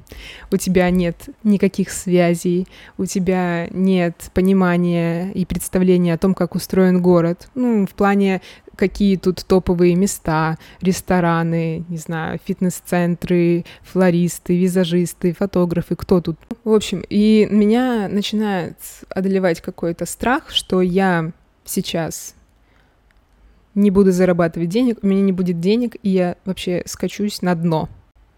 У 0.53 0.55
тебя 0.55 0.89
нет 0.89 1.27
никаких 1.43 1.89
связей, 1.91 2.65
у 2.97 3.05
тебя 3.05 3.67
нет 3.71 4.31
понимания 4.33 5.31
и 5.33 5.45
представления 5.45 6.13
о 6.13 6.17
том, 6.17 6.33
как 6.33 6.55
устроен 6.55 7.01
город. 7.01 7.49
Ну, 7.55 7.85
в 7.85 7.89
плане, 7.89 8.41
какие 8.77 9.17
тут 9.17 9.43
топовые 9.45 9.95
места, 9.95 10.57
рестораны, 10.79 11.83
не 11.89 11.97
знаю, 11.97 12.39
фитнес-центры, 12.45 13.65
флористы, 13.83 14.57
визажисты, 14.57 15.33
фотографы, 15.33 15.97
кто 15.97 16.21
тут. 16.21 16.37
В 16.63 16.71
общем, 16.71 17.03
и 17.09 17.49
меня 17.51 18.07
начинает 18.07 18.77
одолевать 19.09 19.59
какой-то 19.59 20.05
страх, 20.05 20.51
что 20.51 20.81
я 20.81 21.33
сейчас 21.65 22.33
не 23.75 23.91
буду 23.91 24.11
зарабатывать 24.11 24.69
денег, 24.69 24.99
у 25.01 25.07
меня 25.07 25.21
не 25.21 25.31
будет 25.31 25.59
денег, 25.59 25.95
и 26.03 26.09
я 26.09 26.35
вообще 26.45 26.83
скачусь 26.85 27.41
на 27.41 27.55
дно. 27.55 27.89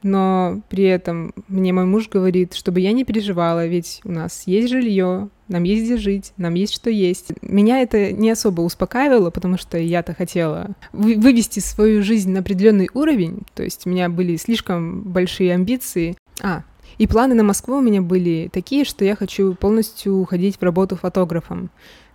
Но 0.04 0.62
при 0.70 0.86
этом 0.86 1.34
мне 1.48 1.74
мой 1.74 1.86
муж 1.86 2.10
говорит, 2.10 2.56
чтобы 2.56 2.80
я 2.80 2.92
не 2.92 3.04
переживала, 3.04 3.68
ведь 3.68 4.02
у 4.04 4.12
нас 4.12 4.44
есть 4.48 4.70
жилье, 4.70 5.30
нам 5.48 5.64
есть 5.64 5.84
где 5.84 5.98
жить, 5.98 6.34
нам 6.38 6.56
есть 6.56 6.74
что 6.74 6.90
есть. 6.90 7.28
Меня 7.42 7.82
это 7.82 8.12
не 8.12 8.32
особо 8.32 8.62
успокаивало, 8.62 9.30
потому 9.30 9.58
что 9.58 9.78
я-то 9.78 10.16
хотела 10.16 10.72
вывести 10.92 11.60
свою 11.60 12.02
жизнь 12.02 12.32
на 12.32 12.40
определенный 12.40 12.90
уровень, 12.94 13.42
то 13.54 13.64
есть 13.64 13.86
у 13.86 13.90
меня 13.90 14.10
были 14.10 14.38
слишком 14.38 15.04
большие 15.04 15.54
амбиции. 15.54 16.18
А, 16.42 16.64
и 16.98 17.06
планы 17.06 17.36
на 17.36 17.44
Москву 17.44 17.78
у 17.78 17.82
меня 17.82 18.02
были 18.02 18.50
такие, 18.52 18.86
что 18.86 19.06
я 19.06 19.16
хочу 19.16 19.54
полностью 19.54 20.16
уходить 20.18 20.58
в 20.58 20.64
работу 20.64 20.96
фотографом 20.96 21.70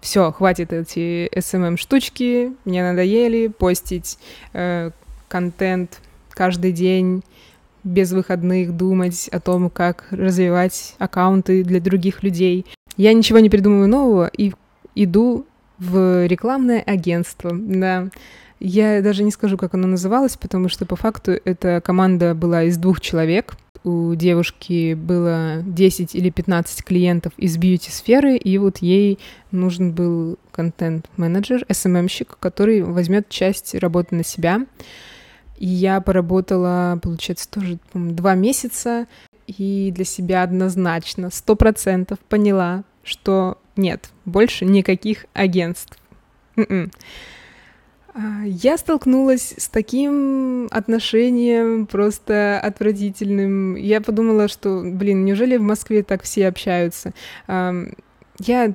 все, 0.06 0.30
хватит 0.30 0.72
эти 0.72 1.28
SMM-штучки, 1.36 2.52
мне 2.64 2.82
надоели 2.84 3.48
постить 3.48 4.18
э, 4.52 4.92
контент 5.26 6.00
каждый 6.30 6.70
день, 6.70 7.24
без 7.82 8.12
выходных 8.12 8.76
думать 8.76 9.28
о 9.32 9.40
том, 9.40 9.68
как 9.68 10.04
развивать 10.12 10.94
аккаунты 10.98 11.64
для 11.64 11.80
других 11.80 12.22
людей. 12.22 12.66
Я 12.96 13.12
ничего 13.14 13.40
не 13.40 13.50
придумываю 13.50 13.88
нового 13.88 14.30
и 14.38 14.52
иду 14.94 15.44
в 15.78 16.24
рекламное 16.26 16.82
агентство, 16.82 17.50
да. 17.52 18.08
Я 18.60 19.02
даже 19.02 19.24
не 19.24 19.32
скажу, 19.32 19.58
как 19.58 19.74
оно 19.74 19.88
называлось, 19.88 20.36
потому 20.36 20.68
что 20.68 20.86
по 20.86 20.94
факту 20.94 21.32
эта 21.44 21.80
команда 21.80 22.36
была 22.36 22.62
из 22.62 22.76
двух 22.76 23.00
человек— 23.00 23.56
у 23.86 24.16
девушки 24.16 24.94
было 24.94 25.62
10 25.64 26.16
или 26.16 26.30
15 26.30 26.82
клиентов 26.82 27.32
из 27.36 27.56
бьюти-сферы, 27.56 28.36
и 28.36 28.58
вот 28.58 28.78
ей 28.78 29.20
нужен 29.52 29.92
был 29.92 30.38
контент-менеджер, 30.50 31.64
SMM-щик, 31.68 32.30
эм 32.30 32.36
который 32.40 32.82
возьмет 32.82 33.28
часть 33.28 33.76
работы 33.76 34.16
на 34.16 34.24
себя. 34.24 34.66
И 35.56 35.68
я 35.68 36.00
поработала, 36.00 36.98
получается, 37.00 37.48
тоже 37.48 37.78
два 37.94 38.34
месяца, 38.34 39.06
и 39.46 39.92
для 39.94 40.04
себя 40.04 40.42
однозначно, 40.42 41.30
сто 41.30 41.54
процентов 41.54 42.18
поняла, 42.28 42.82
что 43.04 43.58
нет, 43.76 44.10
больше 44.24 44.64
никаких 44.64 45.26
агентств. 45.32 45.96
Mm-mm. 46.56 46.90
А, 48.16 48.44
я 48.44 48.78
столкнулась 48.78 49.54
с 49.58 49.68
таким 49.68 50.68
отношением 50.70 51.86
просто 51.86 52.58
отвратительным. 52.58 53.74
Я 53.74 54.00
подумала, 54.00 54.48
что, 54.48 54.82
блин, 54.82 55.26
неужели 55.26 55.58
в 55.58 55.62
Москве 55.62 56.02
так 56.02 56.22
все 56.22 56.48
общаются? 56.48 57.12
Я 57.46 58.72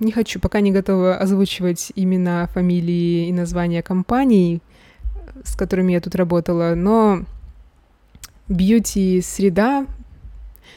не 0.00 0.12
хочу, 0.12 0.40
пока 0.40 0.60
не 0.60 0.72
готова 0.72 1.16
озвучивать 1.16 1.92
имена, 1.94 2.46
фамилии 2.46 3.28
и 3.28 3.32
названия 3.32 3.82
компаний, 3.82 4.62
с 5.44 5.54
которыми 5.54 5.92
я 5.92 6.00
тут 6.00 6.14
работала, 6.14 6.74
но 6.74 7.24
бьюти-среда 8.48 9.86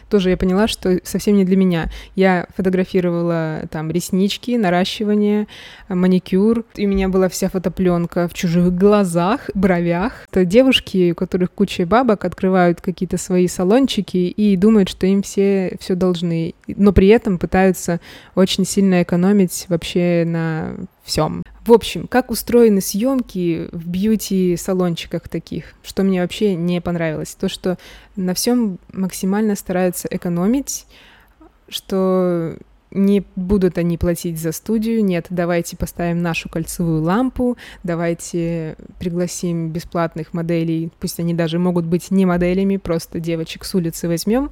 тоже 0.10 0.30
я 0.30 0.38
поняла, 0.38 0.68
что 0.68 1.00
совсем 1.04 1.36
не 1.36 1.46
для 1.46 1.58
меня. 1.58 1.90
Я 2.16 2.48
фотографировала 2.56 3.64
там 3.72 3.92
реснички, 3.92 4.58
наращивание, 4.58 5.48
маникюр. 5.90 6.64
И 6.76 6.86
у 6.86 6.90
меня 6.90 7.10
была 7.10 7.30
вся 7.30 7.50
фотопленка 7.50 8.28
в 8.28 8.34
чужих 8.34 8.74
глазах, 8.74 9.50
бровях. 9.54 10.26
Это 10.32 10.46
девушки, 10.46 11.12
у 11.12 11.16
которых 11.16 11.52
куча 11.52 11.86
бабок, 11.86 12.26
открывают 12.26 12.82
какие-то 12.82 13.18
свои 13.18 13.48
салончики 13.48 14.18
и 14.18 14.56
думают, 14.56 14.90
что 14.90 15.08
им 15.08 15.22
все 15.22 15.76
все 15.80 15.96
должны. 15.96 16.56
Но 16.68 16.92
при 16.92 17.08
этом 17.08 17.38
пытаются 17.38 18.00
очень 18.36 18.66
сильно 18.66 19.04
экономить 19.04 19.66
вообще 19.70 20.24
на 20.26 20.76
всем. 21.06 21.44
В 21.66 21.72
общем, 21.72 22.08
как 22.08 22.32
устроены 22.32 22.82
съемки 22.82 23.70
в 23.72 23.88
бьюти-салончиках 23.88 25.30
таких, 25.30 25.74
что 25.84 26.04
мне 26.04 26.22
вообще 26.22 26.56
не 26.56 26.82
понравилось. 26.82 27.36
То, 27.36 27.48
что 27.48 27.78
на 28.16 28.34
всем 28.34 28.80
максимально 28.92 29.56
стараются 29.56 30.08
экономить, 30.12 30.86
что 31.70 32.58
не 32.92 33.26
будут 33.36 33.78
они 33.78 33.98
платить 33.98 34.40
за 34.40 34.52
студию, 34.52 35.04
нет, 35.04 35.28
давайте 35.30 35.76
поставим 35.76 36.22
нашу 36.22 36.50
кольцевую 36.50 37.02
лампу, 37.02 37.58
давайте 37.84 38.78
пригласим 39.00 39.70
бесплатных 39.70 40.34
моделей, 40.34 40.92
пусть 41.00 41.20
они 41.20 41.34
даже 41.34 41.60
могут 41.60 41.86
быть 41.86 42.12
не 42.12 42.26
моделями, 42.26 42.78
просто 42.78 43.20
девочек 43.20 43.66
с 43.66 43.76
улицы 43.76 44.08
возьмем, 44.08 44.52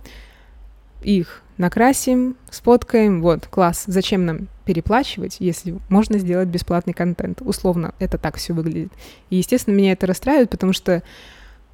их 1.03 1.42
накрасим, 1.57 2.35
сфоткаем, 2.49 3.21
вот, 3.21 3.47
класс. 3.47 3.83
Зачем 3.87 4.25
нам 4.25 4.47
переплачивать, 4.65 5.37
если 5.39 5.77
можно 5.89 6.17
сделать 6.17 6.47
бесплатный 6.47 6.93
контент? 6.93 7.41
Условно, 7.41 7.93
это 7.99 8.17
так 8.17 8.37
все 8.37 8.53
выглядит. 8.53 8.91
И, 9.29 9.37
естественно, 9.37 9.75
меня 9.75 9.91
это 9.93 10.07
расстраивает, 10.07 10.49
потому 10.49 10.73
что 10.73 11.03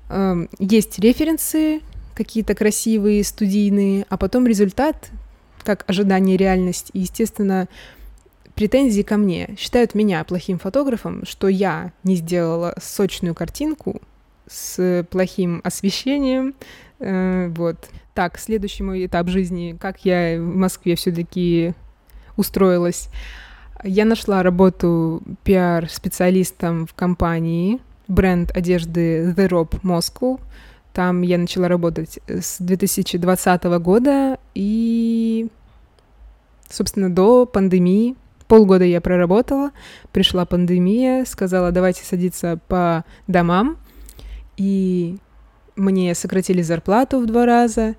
э, 0.10 0.48
есть 0.60 1.00
референсы 1.00 1.82
какие-то 2.16 2.56
красивые, 2.56 3.24
студийные, 3.24 4.06
а 4.10 4.18
потом 4.18 4.46
результат, 4.46 5.10
как 5.64 5.86
ожидание 5.88 6.36
реальность. 6.36 6.90
И, 6.94 7.00
естественно, 7.00 7.68
претензии 8.56 9.04
ко 9.04 9.16
мне. 9.16 9.56
Считают 9.58 9.96
меня 9.96 10.22
плохим 10.26 10.60
фотографом, 10.60 11.26
что 11.26 11.48
я 11.48 11.94
не 12.04 12.16
сделала 12.16 12.76
сочную 12.82 13.34
картинку 13.34 14.02
с 14.50 15.06
плохим 15.10 15.62
освещением. 15.64 16.56
Э, 17.00 17.48
вот. 17.56 17.90
Так, 18.20 18.38
следующий 18.38 18.84
мой 18.84 19.06
этап 19.06 19.30
жизни, 19.30 19.78
как 19.80 20.04
я 20.04 20.42
в 20.42 20.44
Москве 20.44 20.98
все-таки 20.98 21.74
устроилась. 22.36 23.08
Я 23.82 24.04
нашла 24.04 24.44
работу 24.44 25.24
пиар-специалистом 25.46 26.86
в 26.86 26.94
компании, 26.94 27.80
бренд 28.10 28.52
одежды 28.52 29.32
The 29.32 29.48
Rob 29.48 29.80
Moscow. 29.84 30.42
Там 30.92 31.22
я 31.22 31.38
начала 31.38 31.70
работать 31.70 32.20
с 32.28 32.58
2020 32.60 33.64
года 33.80 34.38
и, 34.54 35.48
собственно, 36.70 37.10
до 37.10 37.46
пандемии. 37.46 38.18
Полгода 38.50 38.84
я 38.84 39.00
проработала, 39.00 39.72
пришла 40.12 40.46
пандемия, 40.46 41.24
сказала, 41.24 41.72
давайте 41.72 42.04
садиться 42.04 42.60
по 42.68 43.06
домам. 43.28 43.78
И 44.58 45.20
мне 45.80 46.14
сократили 46.14 46.62
зарплату 46.62 47.20
в 47.20 47.26
два 47.26 47.46
раза. 47.46 47.96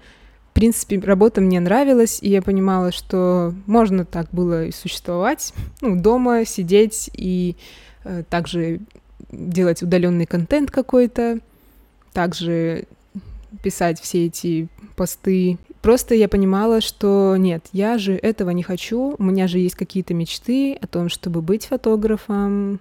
В 0.50 0.52
принципе, 0.52 0.98
работа 1.00 1.40
мне 1.40 1.60
нравилась, 1.60 2.18
и 2.20 2.28
я 2.28 2.42
понимала, 2.42 2.92
что 2.92 3.54
можно 3.66 4.04
так 4.04 4.28
было 4.32 4.66
и 4.66 4.72
существовать, 4.72 5.54
ну, 5.80 6.00
дома 6.00 6.44
сидеть 6.44 7.08
и 7.14 7.56
э, 8.04 8.24
также 8.28 8.80
делать 9.30 9.82
удаленный 9.82 10.26
контент 10.26 10.70
какой-то, 10.70 11.38
также 12.12 12.84
писать 13.62 14.00
все 14.00 14.26
эти 14.26 14.68
посты. 14.96 15.58
Просто 15.82 16.14
я 16.14 16.28
понимала, 16.28 16.80
что 16.80 17.36
нет, 17.38 17.64
я 17.72 17.96
же 17.96 18.14
этого 18.14 18.50
не 18.50 18.62
хочу, 18.62 19.14
у 19.16 19.22
меня 19.22 19.46
же 19.46 19.58
есть 19.58 19.76
какие-то 19.76 20.14
мечты 20.14 20.74
о 20.74 20.86
том, 20.86 21.08
чтобы 21.08 21.42
быть 21.42 21.66
фотографом, 21.66 22.80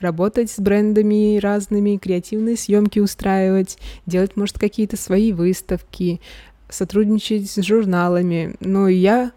работать 0.00 0.50
с 0.50 0.58
брендами 0.58 1.38
разными, 1.38 1.96
креативные 1.96 2.56
съемки 2.56 2.98
устраивать, 2.98 3.78
делать, 4.06 4.36
может, 4.36 4.58
какие-то 4.58 4.96
свои 4.96 5.32
выставки, 5.32 6.20
сотрудничать 6.68 7.50
с 7.50 7.62
журналами. 7.62 8.54
Но 8.60 8.88
я 8.88 9.32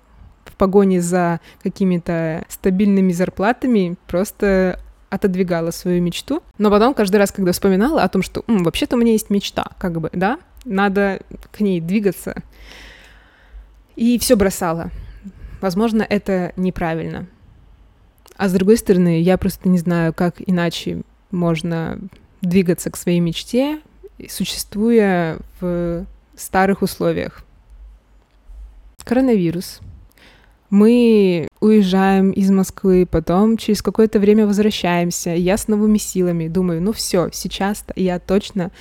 в 0.45 0.55
погоне 0.55 1.01
за 1.01 1.39
какими-то 1.61 2.45
стабильными 2.49 3.11
зарплатами 3.11 3.95
просто 4.07 4.79
отодвигала 5.09 5.71
свою 5.71 6.01
мечту. 6.01 6.43
Но 6.57 6.69
потом 6.69 6.93
каждый 6.93 7.17
раз, 7.17 7.31
когда 7.31 7.51
вспоминала 7.51 8.03
о 8.03 8.09
том, 8.09 8.21
что 8.21 8.43
вообще-то 8.47 8.95
у 8.95 8.99
меня 8.99 9.13
есть 9.13 9.29
мечта, 9.29 9.71
как 9.79 9.99
бы, 9.99 10.09
да, 10.13 10.39
надо 10.65 11.21
к 11.51 11.59
ней 11.61 11.81
двигаться. 11.81 12.35
И 13.95 14.17
все 14.19 14.35
бросала. 14.35 14.91
Возможно, 15.61 16.05
это 16.07 16.53
неправильно. 16.55 17.27
А 18.39 18.47
с 18.47 18.53
другой 18.53 18.77
стороны, 18.77 19.19
я 19.21 19.37
просто 19.37 19.67
не 19.67 19.77
знаю, 19.79 20.13
как 20.13 20.35
иначе 20.37 21.01
можно 21.29 21.99
двигаться 22.41 22.89
к 22.89 22.95
своей 22.95 23.19
мечте, 23.19 23.81
существуя 24.29 25.39
в 25.59 26.05
старых 26.37 26.81
условиях. 26.81 27.43
Коронавирус. 29.03 29.81
Мы 30.69 31.49
уезжаем 31.59 32.31
из 32.31 32.49
Москвы, 32.49 33.05
потом 33.05 33.57
через 33.57 33.81
какое-то 33.81 34.19
время 34.19 34.47
возвращаемся. 34.47 35.31
Я 35.31 35.57
с 35.57 35.67
новыми 35.67 35.97
силами 35.97 36.47
думаю, 36.47 36.81
ну 36.81 36.93
все, 36.93 37.29
сейчас 37.33 37.83
я 37.97 38.19
точно 38.19 38.71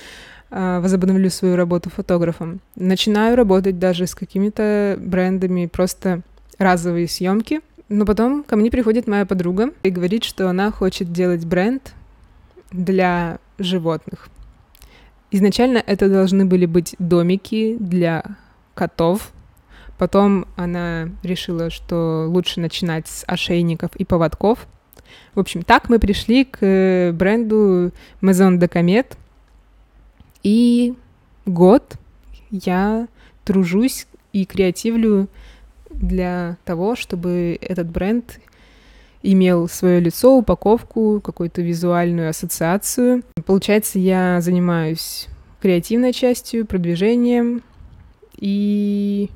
э, 0.51 0.79
возобновлю 0.79 1.29
свою 1.29 1.57
работу 1.57 1.89
фотографом. 1.89 2.61
Начинаю 2.77 3.35
работать 3.35 3.77
даже 3.77 4.07
с 4.07 4.15
какими-то 4.15 4.97
брендами, 5.01 5.65
просто 5.65 6.21
разовые 6.57 7.09
съемки. 7.09 7.59
Но 7.89 8.05
потом 8.05 8.43
ко 8.43 8.55
мне 8.55 8.69
приходит 8.69 9.07
моя 9.07 9.25
подруга 9.25 9.71
и 9.81 9.89
говорит, 9.89 10.23
что 10.23 10.47
она 10.47 10.71
хочет 10.71 11.11
делать 11.11 11.45
бренд 11.45 11.93
для 12.71 13.39
животных. 13.57 14.29
Изначально 15.31 15.83
это 15.85 16.07
должны 16.07 16.45
были 16.45 16.67
быть 16.67 16.95
домики 16.99 17.77
для 17.79 18.23
котов. 18.75 19.31
Потом 19.97 20.45
она 20.55 21.09
решила, 21.23 21.69
что 21.71 22.25
лучше 22.27 22.59
начинать 22.59 23.07
с 23.07 23.23
ошейников 23.27 23.95
и 23.95 24.05
поводков. 24.05 24.67
В 25.33 25.39
общем, 25.39 25.63
так 25.63 25.89
мы 25.89 25.99
пришли 25.99 26.45
к 26.45 27.11
бренду 27.13 27.91
Maison 28.21 28.57
de 28.59 28.69
Comet. 28.69 29.17
И 30.43 30.95
год 31.45 31.95
я 32.51 33.07
тружусь 33.43 34.07
и 34.31 34.45
креативлю 34.45 35.27
для 35.89 36.57
того, 36.65 36.95
чтобы 36.95 37.57
этот 37.61 37.89
бренд 37.89 38.39
имел 39.21 39.67
свое 39.67 39.99
лицо, 39.99 40.37
упаковку, 40.37 41.19
какую-то 41.21 41.61
визуальную 41.61 42.29
ассоциацию. 42.29 43.23
Получается, 43.45 43.99
я 43.99 44.39
занимаюсь 44.41 45.27
креативной 45.61 46.13
частью, 46.13 46.65
продвижением 46.65 47.61
и 48.37 49.29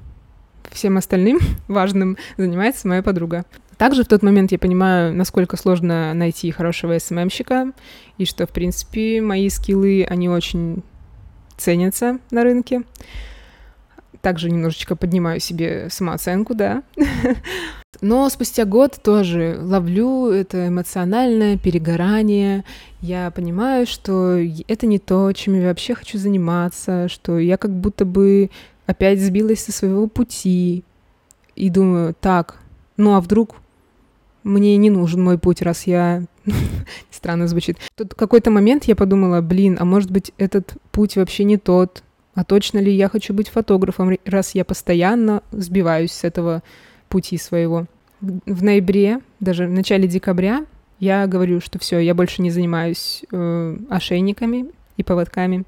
всем 0.71 0.97
остальным 0.97 1.39
важным 1.67 2.17
занимается 2.37 2.87
моя 2.87 3.03
подруга. 3.03 3.45
Также 3.77 4.03
в 4.03 4.07
тот 4.07 4.23
момент 4.23 4.51
я 4.51 4.59
понимаю, 4.59 5.13
насколько 5.13 5.57
сложно 5.57 6.13
найти 6.13 6.51
хорошего 6.51 6.97
СММщика, 6.97 7.73
и 8.17 8.25
что, 8.25 8.45
в 8.45 8.51
принципе, 8.51 9.19
мои 9.19 9.49
скиллы, 9.49 10.05
они 10.07 10.29
очень 10.29 10.83
ценятся 11.57 12.19
на 12.31 12.43
рынке 12.43 12.83
также 14.23 14.49
немножечко 14.49 14.95
поднимаю 14.95 15.41
себе 15.41 15.89
самооценку, 15.89 16.55
да. 16.55 16.81
Но 18.01 18.27
спустя 18.29 18.63
год 18.63 18.99
тоже 19.03 19.59
ловлю 19.61 20.29
это 20.29 20.69
эмоциональное 20.69 21.57
перегорание. 21.57 22.63
Я 23.01 23.31
понимаю, 23.31 23.85
что 23.85 24.37
это 24.67 24.87
не 24.87 24.97
то, 24.97 25.31
чем 25.33 25.55
я 25.55 25.67
вообще 25.67 25.93
хочу 25.93 26.17
заниматься, 26.17 27.09
что 27.09 27.37
я 27.37 27.57
как 27.57 27.71
будто 27.71 28.05
бы 28.05 28.49
опять 28.85 29.19
сбилась 29.19 29.65
со 29.65 29.73
своего 29.73 30.07
пути. 30.07 30.85
И 31.57 31.69
думаю, 31.69 32.15
так, 32.19 32.61
ну 32.95 33.15
а 33.15 33.21
вдруг 33.21 33.55
мне 34.43 34.77
не 34.77 34.89
нужен 34.89 35.21
мой 35.21 35.37
путь, 35.37 35.61
раз 35.61 35.85
я... 35.85 36.23
Странно 37.11 37.47
звучит. 37.47 37.77
Тут 37.95 38.13
какой-то 38.13 38.51
момент 38.51 38.85
я 38.85 38.95
подумала, 38.95 39.41
блин, 39.41 39.77
а 39.79 39.85
может 39.85 40.11
быть 40.11 40.31
этот 40.37 40.75
путь 40.91 41.17
вообще 41.17 41.43
не 41.43 41.57
тот, 41.57 42.03
а 42.35 42.43
точно 42.43 42.79
ли 42.79 42.91
я 42.91 43.09
хочу 43.09 43.33
быть 43.33 43.49
фотографом, 43.49 44.17
раз 44.25 44.55
я 44.55 44.65
постоянно 44.65 45.43
сбиваюсь 45.51 46.11
с 46.11 46.23
этого 46.23 46.63
пути 47.09 47.37
своего. 47.37 47.85
В 48.21 48.63
ноябре, 48.63 49.19
даже 49.39 49.67
в 49.67 49.71
начале 49.71 50.07
декабря, 50.07 50.65
я 50.99 51.27
говорю, 51.27 51.59
что 51.59 51.79
все, 51.79 51.99
я 51.99 52.15
больше 52.15 52.41
не 52.41 52.49
занимаюсь 52.49 53.23
э, 53.31 53.77
ошейниками 53.89 54.67
и 54.97 55.03
поводками. 55.03 55.63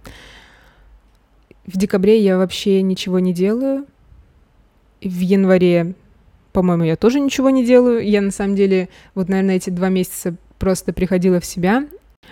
В 1.68 1.78
декабре 1.78 2.20
я 2.22 2.38
вообще 2.38 2.82
ничего 2.82 3.20
не 3.20 3.34
делаю. 3.34 3.86
В 5.02 5.20
январе, 5.20 5.94
по-моему, 6.54 6.84
я 6.84 6.96
тоже 6.96 7.20
ничего 7.20 7.50
не 7.50 7.66
делаю. 7.66 8.08
Я 8.08 8.22
на 8.22 8.32
самом 8.32 8.56
деле, 8.56 8.90
вот, 9.14 9.30
наверное, 9.30 9.58
эти 9.58 9.70
два 9.70 9.90
месяца 9.90 10.36
просто 10.58 10.94
приходила 10.94 11.40
в 11.40 11.46
себя 11.46 11.86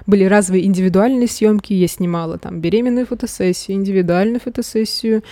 были 0.05 0.25
разовые 0.25 0.65
индивидуальные 0.65 1.27
съемки, 1.27 1.73
я 1.73 1.87
снимала 1.87 2.37
там 2.37 2.59
беременную 2.59 3.05
фотосессию, 3.05 3.77
индивидуальную 3.77 4.39
фотосессию. 4.39 5.23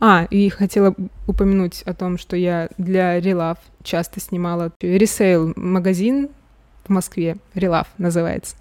А, 0.00 0.26
и 0.30 0.48
хотела 0.48 0.94
упомянуть 1.26 1.82
о 1.82 1.94
том, 1.94 2.18
что 2.18 2.36
я 2.36 2.68
для 2.78 3.18
Релав 3.20 3.58
часто 3.82 4.20
снимала 4.20 4.72
ресейл 4.80 5.52
магазин 5.56 6.28
в 6.84 6.90
Москве, 6.90 7.36
Релав 7.54 7.88
называется. 7.96 8.56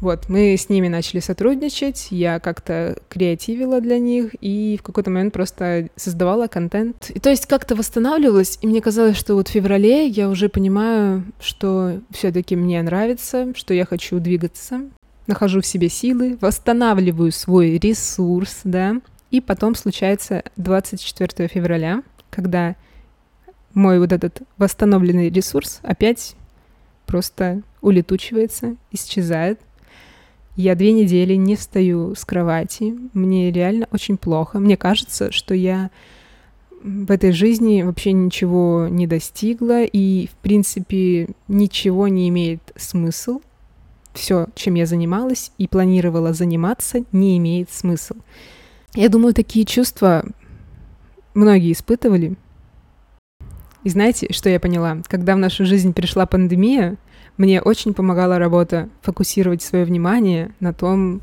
Вот, 0.00 0.28
мы 0.28 0.54
с 0.54 0.68
ними 0.68 0.88
начали 0.88 1.20
сотрудничать, 1.20 2.08
я 2.10 2.38
как-то 2.38 2.98
креативила 3.08 3.80
для 3.80 3.98
них 3.98 4.34
и 4.42 4.78
в 4.78 4.82
какой-то 4.82 5.10
момент 5.10 5.32
просто 5.32 5.88
создавала 5.96 6.48
контент. 6.48 7.10
И 7.14 7.18
то 7.18 7.30
есть 7.30 7.46
как-то 7.46 7.74
восстанавливалась, 7.74 8.58
и 8.60 8.66
мне 8.66 8.82
казалось, 8.82 9.16
что 9.16 9.34
вот 9.34 9.48
в 9.48 9.52
феврале 9.52 10.06
я 10.06 10.28
уже 10.28 10.50
понимаю, 10.50 11.24
что 11.40 12.00
все 12.10 12.30
таки 12.30 12.56
мне 12.56 12.82
нравится, 12.82 13.54
что 13.54 13.72
я 13.72 13.86
хочу 13.86 14.20
двигаться, 14.20 14.82
нахожу 15.26 15.62
в 15.62 15.66
себе 15.66 15.88
силы, 15.88 16.36
восстанавливаю 16.42 17.32
свой 17.32 17.78
ресурс, 17.78 18.60
да, 18.64 19.00
и 19.30 19.40
потом 19.40 19.74
случается 19.74 20.44
24 20.56 21.48
февраля, 21.48 22.02
когда 22.30 22.76
мой 23.72 23.98
вот 23.98 24.12
этот 24.12 24.42
восстановленный 24.58 25.30
ресурс 25.30 25.80
опять 25.82 26.36
просто 27.06 27.62
улетучивается, 27.80 28.76
исчезает, 28.90 29.60
я 30.56 30.74
две 30.74 30.92
недели 30.92 31.34
не 31.34 31.54
встаю 31.54 32.14
с 32.14 32.24
кровати, 32.24 32.94
мне 33.12 33.52
реально 33.52 33.86
очень 33.92 34.16
плохо. 34.16 34.58
Мне 34.58 34.76
кажется, 34.76 35.30
что 35.30 35.54
я 35.54 35.90
в 36.82 37.10
этой 37.10 37.32
жизни 37.32 37.82
вообще 37.82 38.12
ничего 38.12 38.88
не 38.88 39.06
достигла, 39.06 39.84
и, 39.84 40.28
в 40.28 40.36
принципе, 40.36 41.28
ничего 41.48 42.08
не 42.08 42.28
имеет 42.30 42.60
смысл. 42.76 43.40
Все, 44.14 44.46
чем 44.54 44.74
я 44.74 44.86
занималась 44.86 45.52
и 45.58 45.68
планировала 45.68 46.32
заниматься, 46.32 47.04
не 47.12 47.36
имеет 47.36 47.70
смысл. 47.70 48.14
Я 48.94 49.10
думаю, 49.10 49.34
такие 49.34 49.66
чувства 49.66 50.24
многие 51.34 51.72
испытывали. 51.72 52.36
И 53.84 53.90
знаете, 53.90 54.32
что 54.32 54.48
я 54.48 54.58
поняла? 54.58 55.02
Когда 55.06 55.34
в 55.34 55.38
нашу 55.38 55.66
жизнь 55.66 55.92
пришла 55.92 56.24
пандемия, 56.24 56.96
мне 57.36 57.60
очень 57.60 57.94
помогала 57.94 58.38
работа 58.38 58.88
фокусировать 59.02 59.62
свое 59.62 59.84
внимание 59.84 60.52
на 60.60 60.72
том, 60.72 61.20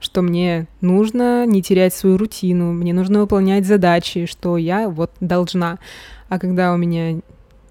что 0.00 0.22
мне 0.22 0.66
нужно 0.80 1.44
не 1.46 1.62
терять 1.62 1.94
свою 1.94 2.16
рутину, 2.16 2.72
мне 2.72 2.92
нужно 2.92 3.20
выполнять 3.20 3.66
задачи, 3.66 4.26
что 4.26 4.56
я 4.56 4.88
вот 4.88 5.10
должна. 5.20 5.78
А 6.28 6.38
когда 6.38 6.72
у 6.72 6.76
меня 6.76 7.20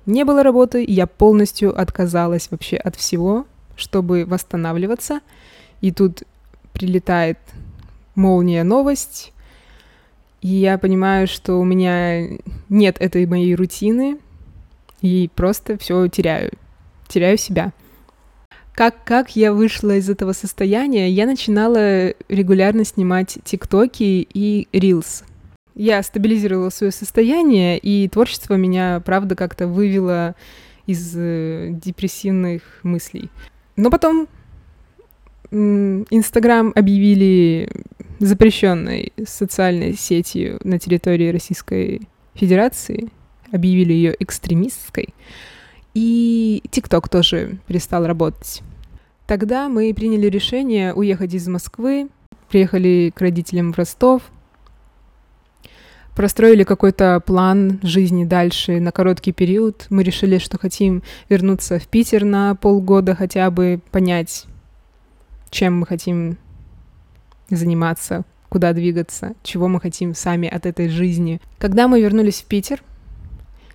не 0.06 0.26
было 0.26 0.44
работы, 0.44 0.84
я 0.88 1.08
полностью 1.08 1.80
отказалась 1.80 2.50
вообще 2.52 2.78
от 2.78 2.96
всего, 2.96 3.46
чтобы 3.76 4.26
восстанавливаться. 4.26 5.22
И 5.82 5.92
тут 5.92 6.24
прилетает 6.74 7.40
молния 8.16 8.64
новость, 8.64 9.34
и 10.42 10.48
я 10.48 10.78
понимаю, 10.78 11.28
что 11.28 11.56
у 11.56 11.64
меня 11.64 12.38
нет 12.70 12.98
этой 13.00 13.26
моей 13.26 13.56
рутины, 13.56 14.20
и 15.02 15.30
просто 15.36 15.78
все 15.78 16.08
теряю, 16.08 16.52
теряю 17.10 17.38
себя. 17.38 17.74
Как, 18.74 19.04
как 19.04 19.36
я 19.36 19.52
вышла 19.52 19.98
из 19.98 20.10
этого 20.10 20.32
состояния, 20.32 21.10
я 21.10 21.26
начинала 21.26 22.14
регулярно 22.30 22.86
снимать 22.86 23.40
тиктоки 23.44 24.26
и 24.34 24.70
рилс. 24.72 25.26
Я 25.76 26.02
стабилизировала 26.02 26.70
свое 26.70 26.92
состояние, 26.92 27.78
и 27.78 28.08
творчество 28.08 28.54
меня, 28.56 29.02
правда, 29.06 29.36
как-то 29.36 29.68
вывело 29.68 30.36
из 30.86 31.14
э, 31.16 31.70
депрессивных 31.72 32.62
мыслей. 32.84 33.30
Но 33.76 33.90
потом 33.90 34.28
Инстаграм 35.52 36.72
объявили 36.76 37.70
запрещенной 38.20 39.14
социальной 39.26 39.94
сетью 39.94 40.60
на 40.64 40.80
территории 40.80 41.32
Российской 41.32 42.02
Федерации, 42.34 43.10
объявили 43.52 43.94
ее 43.94 44.16
экстремистской, 44.20 45.10
и 45.94 46.64
ТикТок 46.70 47.10
тоже 47.10 47.58
перестал 47.68 48.06
работать. 48.06 48.62
Тогда 49.28 49.70
мы 49.70 49.94
приняли 49.94 50.28
решение 50.28 50.94
уехать 50.94 51.34
из 51.34 51.48
Москвы, 51.48 52.10
приехали 52.50 53.12
к 53.16 53.22
родителям 53.22 53.74
в 53.74 53.78
Ростов, 53.78 54.24
простроили 56.16 56.64
какой-то 56.64 57.22
план 57.26 57.80
жизни 57.84 58.26
дальше 58.26 58.80
на 58.80 58.92
короткий 58.92 59.32
период. 59.32 59.86
Мы 59.90 60.04
решили, 60.04 60.38
что 60.38 60.58
хотим 60.58 61.04
вернуться 61.30 61.80
в 61.80 61.88
Питер 61.88 62.26
на 62.26 62.56
полгода 62.56 63.16
хотя 63.16 63.50
бы, 63.52 63.80
понять, 63.92 64.46
чем 65.50 65.80
мы 65.80 65.86
хотим 65.86 66.38
заниматься, 67.50 68.26
куда 68.50 68.74
двигаться, 68.74 69.34
чего 69.44 69.68
мы 69.68 69.80
хотим 69.80 70.14
сами 70.14 70.48
от 70.50 70.66
этой 70.66 70.90
жизни. 70.90 71.40
Когда 71.58 71.88
мы 71.88 72.02
вернулись 72.02 72.42
в 72.42 72.46
Питер, 72.46 72.82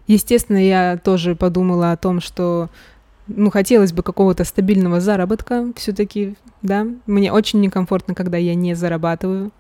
естественно, 0.07 0.59
я 0.59 0.97
тоже 0.97 1.35
подумала 1.35 1.93
о 1.93 1.97
том, 1.97 2.21
что 2.21 2.71
ну, 3.27 3.51
хотелось 3.51 3.93
бы 3.93 4.03
какого-то 4.03 4.45
стабильного 4.45 5.01
заработка 5.01 5.73
все-таки, 5.77 6.35
да. 6.63 6.87
Мне 7.07 7.33
очень 7.33 7.61
некомфортно, 7.61 8.15
когда 8.15 8.37
я 8.37 8.55
не 8.55 8.75
зарабатываю. 8.75 9.51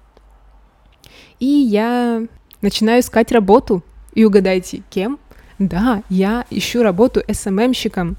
И 1.41 1.47
я 1.47 2.27
начинаю 2.61 3.01
искать 3.01 3.33
работу. 3.33 3.83
И 4.15 4.25
угадайте, 4.25 4.83
кем? 4.91 5.19
Да, 5.59 6.03
я 6.09 6.45
ищу 6.51 6.83
работу 6.83 7.23
SMM 7.31 7.52
щиком. 7.52 8.17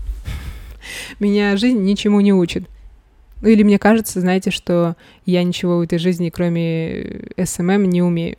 Меня 1.19 1.57
жизнь 1.57 1.81
ничему 1.81 2.21
не 2.21 2.33
учит. 2.33 2.67
Ну 3.41 3.49
или 3.49 3.63
мне 3.63 3.77
кажется, 3.77 4.21
знаете, 4.21 4.49
что 4.49 4.95
я 5.25 5.43
ничего 5.43 5.77
в 5.77 5.81
этой 5.81 5.99
жизни, 5.99 6.29
кроме 6.29 7.25
SMM, 7.41 7.83
не 7.83 8.01
умею. 8.01 8.37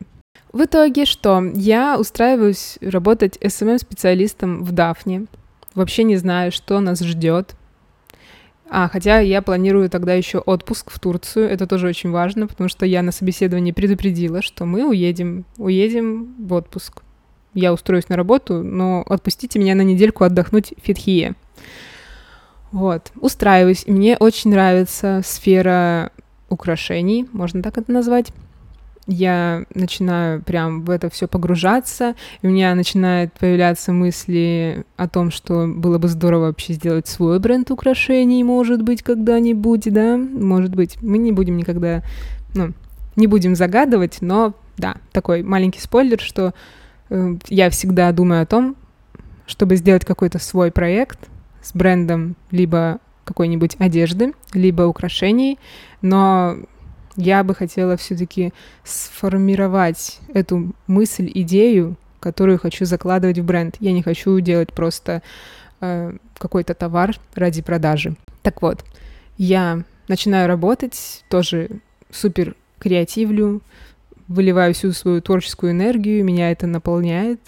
В 0.56 0.64
итоге 0.64 1.04
что? 1.04 1.42
Я 1.52 1.98
устраиваюсь 1.98 2.78
работать 2.80 3.38
SMM-специалистом 3.46 4.64
в 4.64 4.72
Дафне. 4.72 5.26
Вообще 5.74 6.02
не 6.02 6.16
знаю, 6.16 6.50
что 6.50 6.80
нас 6.80 7.00
ждет. 7.00 7.54
А, 8.70 8.88
хотя 8.88 9.18
я 9.18 9.42
планирую 9.42 9.90
тогда 9.90 10.14
еще 10.14 10.38
отпуск 10.38 10.90
в 10.90 10.98
Турцию. 10.98 11.50
Это 11.50 11.66
тоже 11.66 11.88
очень 11.88 12.10
важно, 12.10 12.46
потому 12.46 12.70
что 12.70 12.86
я 12.86 13.02
на 13.02 13.12
собеседовании 13.12 13.72
предупредила, 13.72 14.40
что 14.40 14.64
мы 14.64 14.88
уедем, 14.88 15.44
уедем 15.58 16.34
в 16.38 16.54
отпуск. 16.54 17.02
Я 17.52 17.74
устроюсь 17.74 18.08
на 18.08 18.16
работу, 18.16 18.62
но 18.62 19.04
отпустите 19.06 19.58
меня 19.58 19.74
на 19.74 19.82
недельку 19.82 20.24
отдохнуть 20.24 20.72
в 20.78 20.86
Фетхие. 20.86 21.34
Вот, 22.72 23.12
устраиваюсь. 23.20 23.86
Мне 23.86 24.16
очень 24.16 24.52
нравится 24.52 25.20
сфера 25.22 26.12
украшений, 26.48 27.28
можно 27.30 27.62
так 27.62 27.76
это 27.76 27.92
назвать. 27.92 28.32
Я 29.06 29.64
начинаю 29.72 30.42
прям 30.42 30.82
в 30.82 30.90
это 30.90 31.08
все 31.10 31.28
погружаться, 31.28 32.16
и 32.42 32.46
у 32.46 32.50
меня 32.50 32.74
начинают 32.74 33.32
появляться 33.34 33.92
мысли 33.92 34.84
о 34.96 35.08
том, 35.08 35.30
что 35.30 35.68
было 35.68 35.98
бы 35.98 36.08
здорово 36.08 36.46
вообще 36.46 36.72
сделать 36.72 37.06
свой 37.06 37.38
бренд 37.38 37.70
украшений, 37.70 38.42
может 38.42 38.82
быть, 38.82 39.02
когда-нибудь, 39.02 39.92
да, 39.92 40.16
может 40.16 40.74
быть. 40.74 41.00
Мы 41.02 41.18
не 41.18 41.30
будем 41.30 41.56
никогда, 41.56 42.02
ну, 42.54 42.72
не 43.14 43.28
будем 43.28 43.54
загадывать, 43.54 44.18
но 44.22 44.54
да, 44.76 44.96
такой 45.12 45.44
маленький 45.44 45.80
спойлер, 45.80 46.20
что 46.20 46.52
э, 47.08 47.36
я 47.48 47.70
всегда 47.70 48.10
думаю 48.10 48.42
о 48.42 48.46
том, 48.46 48.76
чтобы 49.46 49.76
сделать 49.76 50.04
какой-то 50.04 50.40
свой 50.40 50.72
проект, 50.72 51.28
с 51.62 51.72
брендом 51.74 52.34
либо 52.50 52.98
какой-нибудь 53.24 53.76
одежды, 53.78 54.34
либо 54.52 54.82
украшений, 54.82 55.58
но 56.02 56.56
я 57.16 57.42
бы 57.44 57.54
хотела 57.54 57.96
все-таки 57.96 58.52
сформировать 58.84 60.20
эту 60.32 60.72
мысль, 60.86 61.30
идею, 61.34 61.96
которую 62.20 62.58
хочу 62.58 62.84
закладывать 62.84 63.38
в 63.38 63.44
бренд. 63.44 63.76
Я 63.80 63.92
не 63.92 64.02
хочу 64.02 64.38
делать 64.40 64.72
просто 64.72 65.22
э, 65.80 66.16
какой-то 66.38 66.74
товар 66.74 67.16
ради 67.34 67.62
продажи. 67.62 68.16
Так 68.42 68.62
вот, 68.62 68.84
я 69.38 69.82
начинаю 70.08 70.48
работать, 70.48 71.24
тоже 71.28 71.68
супер 72.10 72.54
креативлю, 72.78 73.62
выливаю 74.28 74.74
всю 74.74 74.92
свою 74.92 75.20
творческую 75.20 75.72
энергию, 75.72 76.24
меня 76.24 76.50
это 76.50 76.66
наполняет, 76.66 77.40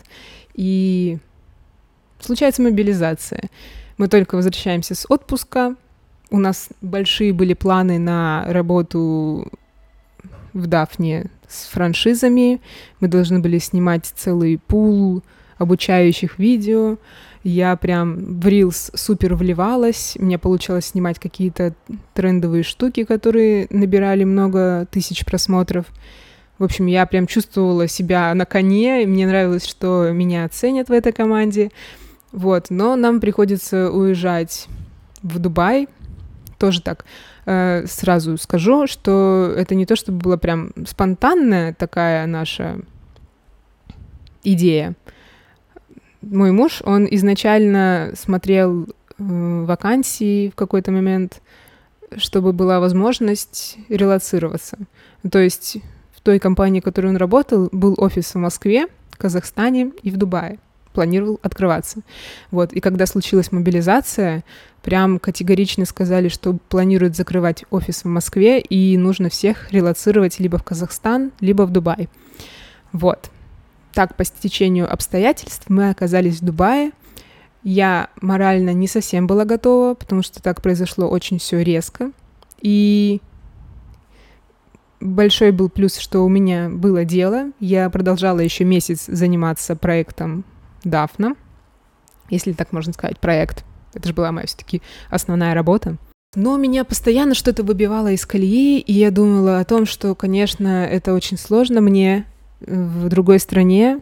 и 0.54 1.18
случается 2.20 2.62
мобилизация. 2.62 3.50
Мы 3.96 4.08
только 4.08 4.36
возвращаемся 4.36 4.94
с 4.94 5.06
отпуска. 5.08 5.74
У 6.30 6.38
нас 6.38 6.68
большие 6.80 7.32
были 7.32 7.54
планы 7.54 7.98
на 7.98 8.44
работу 8.48 9.50
в 10.58 10.66
Дафне 10.66 11.30
с 11.48 11.66
франшизами. 11.66 12.60
Мы 13.00 13.08
должны 13.08 13.40
были 13.40 13.58
снимать 13.58 14.06
целый 14.06 14.58
пул 14.58 15.22
обучающих 15.56 16.38
видео. 16.38 16.98
Я 17.44 17.76
прям 17.76 18.40
в 18.40 18.46
Reels 18.46 18.90
супер 18.94 19.34
вливалась. 19.34 20.16
У 20.18 20.24
меня 20.24 20.38
получалось 20.38 20.86
снимать 20.86 21.18
какие-то 21.18 21.74
трендовые 22.14 22.62
штуки, 22.62 23.04
которые 23.04 23.66
набирали 23.70 24.24
много 24.24 24.86
тысяч 24.90 25.24
просмотров. 25.24 25.86
В 26.58 26.64
общем, 26.64 26.86
я 26.86 27.06
прям 27.06 27.26
чувствовала 27.26 27.86
себя 27.86 28.34
на 28.34 28.44
коне. 28.44 29.06
Мне 29.06 29.26
нравилось, 29.26 29.64
что 29.64 30.10
меня 30.10 30.44
оценят 30.44 30.88
в 30.88 30.92
этой 30.92 31.12
команде. 31.12 31.70
Вот, 32.32 32.66
но 32.70 32.96
нам 32.96 33.20
приходится 33.20 33.90
уезжать 33.90 34.66
в 35.22 35.38
Дубай, 35.38 35.88
тоже 36.58 36.82
так. 36.82 37.04
Э, 37.50 37.86
сразу 37.86 38.36
скажу, 38.36 38.86
что 38.86 39.50
это 39.56 39.74
не 39.74 39.86
то, 39.86 39.96
чтобы 39.96 40.18
была 40.18 40.36
прям 40.36 40.70
спонтанная 40.86 41.72
такая 41.72 42.26
наша 42.26 42.78
идея. 44.44 44.94
Мой 46.20 46.52
муж, 46.52 46.82
он 46.84 47.08
изначально 47.10 48.12
смотрел 48.14 48.82
э, 48.84 48.86
вакансии 49.64 50.50
в 50.50 50.56
какой-то 50.56 50.90
момент, 50.90 51.40
чтобы 52.18 52.52
была 52.52 52.80
возможность 52.80 53.78
релацироваться. 53.88 54.76
То 55.30 55.38
есть 55.38 55.78
в 56.12 56.20
той 56.20 56.38
компании, 56.38 56.80
в 56.80 56.84
которой 56.84 57.06
он 57.06 57.16
работал, 57.16 57.70
был 57.72 57.94
офис 57.96 58.34
в 58.34 58.38
Москве, 58.38 58.88
Казахстане 59.16 59.92
и 60.02 60.10
в 60.10 60.18
Дубае 60.18 60.58
планировал 60.92 61.38
открываться. 61.42 62.00
Вот. 62.50 62.72
И 62.72 62.80
когда 62.80 63.06
случилась 63.06 63.52
мобилизация, 63.52 64.44
прям 64.82 65.18
категорично 65.18 65.84
сказали, 65.84 66.28
что 66.28 66.56
планируют 66.68 67.16
закрывать 67.16 67.64
офис 67.70 68.04
в 68.04 68.08
Москве, 68.08 68.60
и 68.60 68.96
нужно 68.96 69.28
всех 69.28 69.72
релацировать 69.72 70.40
либо 70.40 70.58
в 70.58 70.64
Казахстан, 70.64 71.32
либо 71.40 71.62
в 71.62 71.70
Дубай. 71.70 72.08
Вот. 72.92 73.30
Так, 73.92 74.16
по 74.16 74.24
стечению 74.24 74.92
обстоятельств 74.92 75.66
мы 75.68 75.90
оказались 75.90 76.40
в 76.40 76.44
Дубае. 76.44 76.92
Я 77.62 78.08
морально 78.20 78.72
не 78.72 78.86
совсем 78.86 79.26
была 79.26 79.44
готова, 79.44 79.94
потому 79.94 80.22
что 80.22 80.42
так 80.42 80.62
произошло 80.62 81.08
очень 81.08 81.38
все 81.38 81.62
резко. 81.62 82.12
И 82.60 83.20
большой 85.00 85.50
был 85.50 85.68
плюс, 85.68 85.96
что 85.96 86.24
у 86.24 86.28
меня 86.28 86.68
было 86.68 87.04
дело. 87.04 87.50
Я 87.60 87.90
продолжала 87.90 88.40
еще 88.40 88.64
месяц 88.64 89.06
заниматься 89.06 89.76
проектом 89.76 90.44
Дафна, 90.84 91.34
если 92.30 92.52
так 92.52 92.72
можно 92.72 92.92
сказать, 92.92 93.18
проект. 93.18 93.64
Это 93.94 94.08
же 94.08 94.14
была 94.14 94.32
моя 94.32 94.46
все-таки 94.46 94.82
основная 95.10 95.54
работа. 95.54 95.96
Но 96.34 96.56
меня 96.58 96.84
постоянно 96.84 97.34
что-то 97.34 97.62
выбивало 97.62 98.12
из 98.12 98.26
колеи, 98.26 98.80
и 98.80 98.92
я 98.92 99.10
думала 99.10 99.60
о 99.60 99.64
том, 99.64 99.86
что, 99.86 100.14
конечно, 100.14 100.84
это 100.84 101.14
очень 101.14 101.38
сложно 101.38 101.80
мне 101.80 102.26
в 102.60 103.08
другой 103.08 103.38
стране 103.38 104.00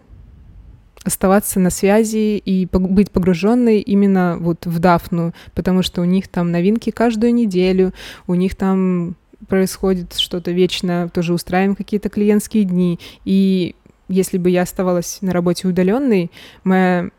оставаться 1.04 1.60
на 1.60 1.70
связи 1.70 2.36
и 2.36 2.66
быть 2.66 3.12
погруженной 3.12 3.78
именно 3.78 4.38
вот 4.40 4.66
в 4.66 4.80
Дафну, 4.80 5.34
потому 5.54 5.82
что 5.82 6.00
у 6.00 6.04
них 6.04 6.26
там 6.26 6.50
новинки 6.50 6.90
каждую 6.90 7.32
неделю, 7.32 7.94
у 8.26 8.34
них 8.34 8.56
там 8.56 9.14
происходит 9.48 10.14
что-то 10.14 10.50
вечно, 10.50 11.08
тоже 11.12 11.32
устраиваем 11.32 11.76
какие-то 11.76 12.08
клиентские 12.08 12.64
дни. 12.64 12.98
И 13.24 13.76
если 14.08 14.38
бы 14.38 14.50
я 14.50 14.62
оставалась 14.62 15.18
на 15.20 15.32
работе 15.32 15.68
удаленной, 15.68 16.30
моя 16.64 17.10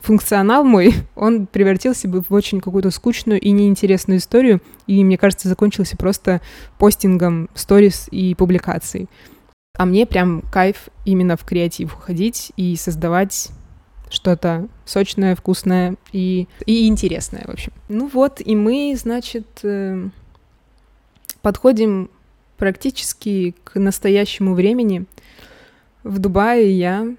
функционал 0.00 0.64
мой, 0.64 0.94
он 1.14 1.46
превратился 1.46 2.08
бы 2.08 2.22
в 2.26 2.32
очень 2.32 2.60
какую-то 2.60 2.90
скучную 2.90 3.40
и 3.40 3.50
неинтересную 3.50 4.18
историю, 4.18 4.60
и, 4.86 5.04
мне 5.04 5.18
кажется, 5.18 5.48
закончился 5.48 5.96
просто 5.96 6.40
постингом 6.78 7.48
сторис 7.54 8.08
и 8.10 8.34
публикаций. 8.34 9.08
А 9.76 9.86
мне 9.86 10.06
прям 10.06 10.42
кайф 10.52 10.88
именно 11.04 11.36
в 11.36 11.44
креатив 11.44 11.94
уходить 11.94 12.52
и 12.56 12.76
создавать 12.76 13.50
что-то 14.10 14.68
сочное, 14.84 15.36
вкусное 15.36 15.94
и, 16.12 16.48
и 16.66 16.88
интересное, 16.88 17.44
в 17.46 17.50
общем. 17.50 17.72
Ну 17.88 18.10
вот, 18.12 18.40
и 18.44 18.56
мы, 18.56 18.94
значит, 18.98 19.46
э, 19.62 20.08
подходим 21.42 22.10
практически 22.58 23.54
к 23.64 23.78
настоящему 23.78 24.54
времени. 24.54 25.06
В 26.02 26.18
Дубае 26.18 26.72
я 26.72 27.14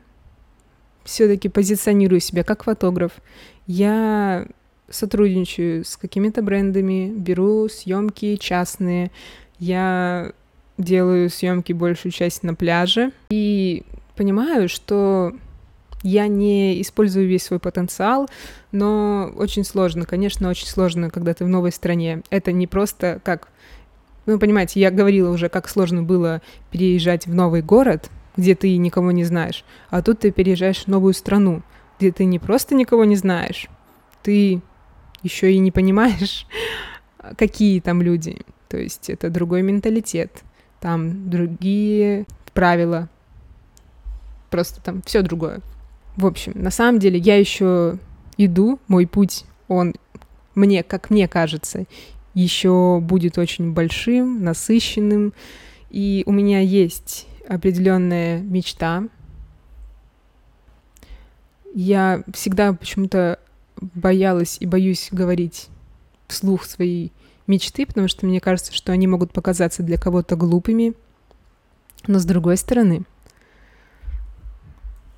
все-таки 1.04 1.50
позиционирую 1.50 2.20
себя 2.20 2.44
как 2.44 2.63
фотограф. 2.63 3.13
Я 3.67 4.48
сотрудничаю 4.89 5.86
с 5.86 5.98
какими-то 5.98 6.41
брендами, 6.41 7.12
беру 7.15 7.70
съемки 7.70 8.36
частные. 8.36 9.12
Я 9.60 10.34
делаю 10.78 11.30
съемки 11.30 11.74
большую 11.74 12.12
часть 12.12 12.44
на 12.44 12.56
пляже 12.56 13.12
и 13.30 13.84
понимаю, 14.15 14.67
что 14.67 15.34
я 16.04 16.28
не 16.28 16.82
использую 16.82 17.28
весь 17.28 17.44
свой 17.44 17.60
потенциал, 17.60 18.28
но 18.72 19.32
очень 19.36 19.63
сложно, 19.63 20.06
конечно, 20.06 20.50
очень 20.50 20.67
сложно, 20.67 21.10
когда 21.10 21.34
ты 21.34 21.46
в 21.46 21.48
новой 21.48 21.72
стране. 21.72 22.24
Это 22.30 22.52
не 22.52 22.67
просто 22.67 23.22
как... 23.24 23.50
Ну, 24.26 24.39
понимаете, 24.39 24.80
я 24.80 24.91
говорила 24.91 25.32
уже, 25.32 25.50
как 25.50 25.67
сложно 25.67 26.04
было 26.04 26.41
переезжать 26.72 27.28
в 27.28 27.34
новый 27.34 27.62
город, 27.62 28.10
где 28.38 28.56
ты 28.56 28.76
никого 28.78 29.12
не 29.12 29.24
знаешь, 29.24 29.65
а 29.89 30.02
тут 30.02 30.20
ты 30.20 30.32
переезжаешь 30.32 30.84
в 30.84 30.88
новую 30.88 31.13
страну, 31.13 31.62
где 32.00 32.12
ты 32.12 32.26
не 32.26 32.39
просто 32.39 32.76
никого 32.76 33.06
не 33.06 33.15
знаешь, 33.15 33.67
ты 34.24 34.62
еще 35.24 35.54
и 35.54 35.60
не 35.60 35.72
понимаешь, 35.72 36.48
какие 37.38 37.80
там 37.80 38.02
люди. 38.02 38.41
То 38.70 38.78
есть 38.78 39.10
это 39.10 39.30
другой 39.30 39.62
менталитет, 39.62 40.44
там 40.80 41.30
другие 41.30 42.26
правила, 42.54 43.10
просто 44.50 44.82
там 44.82 45.02
все 45.04 45.22
другое. 45.22 45.62
В 46.15 46.26
общем, 46.26 46.54
на 46.56 46.72
самом 46.72 47.00
деле 47.00 47.20
я 47.20 47.38
еще 47.38 47.98
иду, 48.38 48.80
мой 48.88 49.08
путь, 49.08 49.46
он 49.67 49.94
мне, 50.56 50.84
как 50.84 51.10
мне 51.10 51.28
кажется, 51.28 51.86
еще 52.34 53.00
будет 53.02 53.38
очень 53.38 53.74
большим, 53.74 54.44
насыщенным, 54.44 55.34
и 55.89 56.24
у 56.26 56.32
меня 56.32 56.60
есть 56.60 57.28
определенная 57.47 58.39
мечта. 58.41 59.04
Я 61.73 62.23
всегда 62.34 62.73
почему-то 62.73 63.39
боялась 63.80 64.58
и 64.60 64.65
боюсь 64.65 65.10
говорить 65.12 65.69
вслух 66.27 66.65
свои 66.65 67.10
мечты, 67.47 67.86
потому 67.86 68.08
что 68.08 68.25
мне 68.25 68.39
кажется, 68.39 68.73
что 68.73 68.91
они 68.91 69.08
могут 69.08 69.32
показаться 69.34 69.84
для 69.84 69.97
кого-то 69.97 70.36
глупыми. 70.36 70.93
Но 72.08 72.19
с 72.19 72.25
другой 72.25 72.58
стороны, 72.58 73.06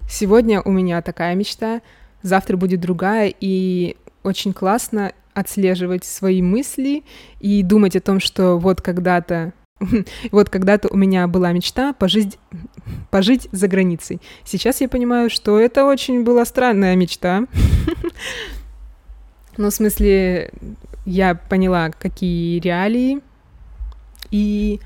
Сегодня 0.10 0.62
у 0.62 0.72
меня 0.72 1.02
такая 1.02 1.34
мечта, 1.34 1.82
завтра 2.22 2.56
будет 2.56 2.82
другая, 2.82 3.34
и 3.40 3.98
очень 4.22 4.54
классно 4.54 5.14
отслеживать 5.34 6.04
свои 6.04 6.42
мысли 6.42 7.04
и 7.40 7.64
думать 7.64 7.96
о 7.96 8.02
том, 8.02 8.20
что 8.20 8.60
вот 8.60 8.80
когда-то 8.80 9.54
вот 10.32 10.50
когда-то 10.50 10.88
у 10.90 10.98
меня 10.98 11.28
была 11.28 11.52
мечта 11.52 11.94
пожить, 11.94 12.38
пожить 13.10 13.48
за 13.52 13.68
границей. 13.68 14.22
Сейчас 14.44 14.82
я 14.82 14.90
понимаю, 14.90 15.30
что 15.30 15.60
это 15.60 15.86
очень 15.86 16.24
была 16.24 16.46
странная 16.46 16.96
мечта. 16.96 17.44
Ну, 19.56 19.70
в 19.70 19.72
смысле, 19.72 20.52
я 21.06 21.36
поняла, 21.36 21.92
какие 21.92 22.60
реалии, 22.60 23.22
и 24.32 24.80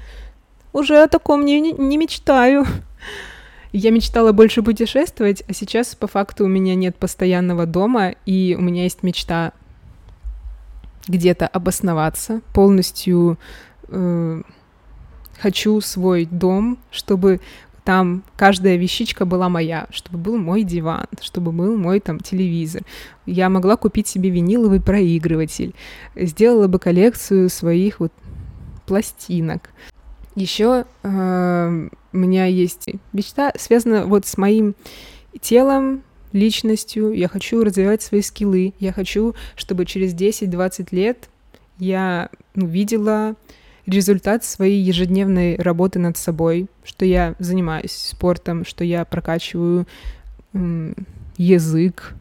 уже 0.73 1.01
о 1.01 1.07
таком 1.07 1.45
не, 1.45 1.71
не 1.71 1.97
мечтаю. 1.97 2.65
Я 3.73 3.91
мечтала 3.91 4.31
больше 4.31 4.63
путешествовать, 4.63 5.43
а 5.47 5.53
сейчас 5.53 5.93
по 5.95 6.07
факту 6.07 6.45
у 6.45 6.47
меня 6.47 6.73
нет 6.75 6.95
постоянного 6.95 7.65
дома, 7.65 8.15
и 8.25 8.55
у 8.57 8.61
меня 8.61 8.83
есть 8.83 9.03
мечта 9.03 9.53
где-то 11.07 11.47
обосноваться, 11.47 12.41
полностью 12.53 13.37
э, 13.87 14.41
хочу 15.39 15.79
свой 15.81 16.25
дом, 16.25 16.77
чтобы 16.91 17.39
там 17.83 18.23
каждая 18.35 18.75
вещичка 18.75 19.25
была 19.25 19.47
моя, 19.47 19.87
чтобы 19.91 20.17
был 20.17 20.37
мой 20.37 20.63
диван, 20.63 21.07
чтобы 21.21 21.51
был 21.53 21.77
мой 21.77 22.01
там 22.01 22.19
телевизор. 22.19 22.81
Я 23.25 23.49
могла 23.49 23.77
купить 23.77 24.07
себе 24.07 24.29
виниловый 24.29 24.81
проигрыватель, 24.81 25.73
сделала 26.15 26.67
бы 26.67 26.79
коллекцию 26.79 27.49
своих 27.49 28.01
вот 28.01 28.11
пластинок. 28.85 29.69
Еще 30.35 30.85
э, 31.03 31.89
у 32.11 32.17
меня 32.17 32.45
есть 32.45 32.89
мечта, 33.13 33.53
связана 33.57 34.05
вот 34.05 34.25
с 34.25 34.37
моим 34.37 34.75
телом, 35.39 36.03
личностью. 36.33 37.13
Я 37.13 37.27
хочу 37.27 37.63
развивать 37.63 38.01
свои 38.01 38.21
скиллы. 38.21 38.73
Я 38.79 38.93
хочу, 38.93 39.35
чтобы 39.55 39.85
через 39.85 40.13
10-20 40.13 40.87
лет 40.91 41.29
я 41.79 42.29
ну, 42.55 42.67
видела 42.67 43.35
результат 43.87 44.43
своей 44.43 44.81
ежедневной 44.81 45.55
работы 45.55 45.97
над 45.97 46.17
собой, 46.17 46.67
что 46.83 47.05
я 47.05 47.35
занимаюсь 47.39 47.93
спортом, 47.93 48.65
что 48.65 48.83
я 48.83 49.05
прокачиваю 49.05 49.87
язык, 51.37 52.13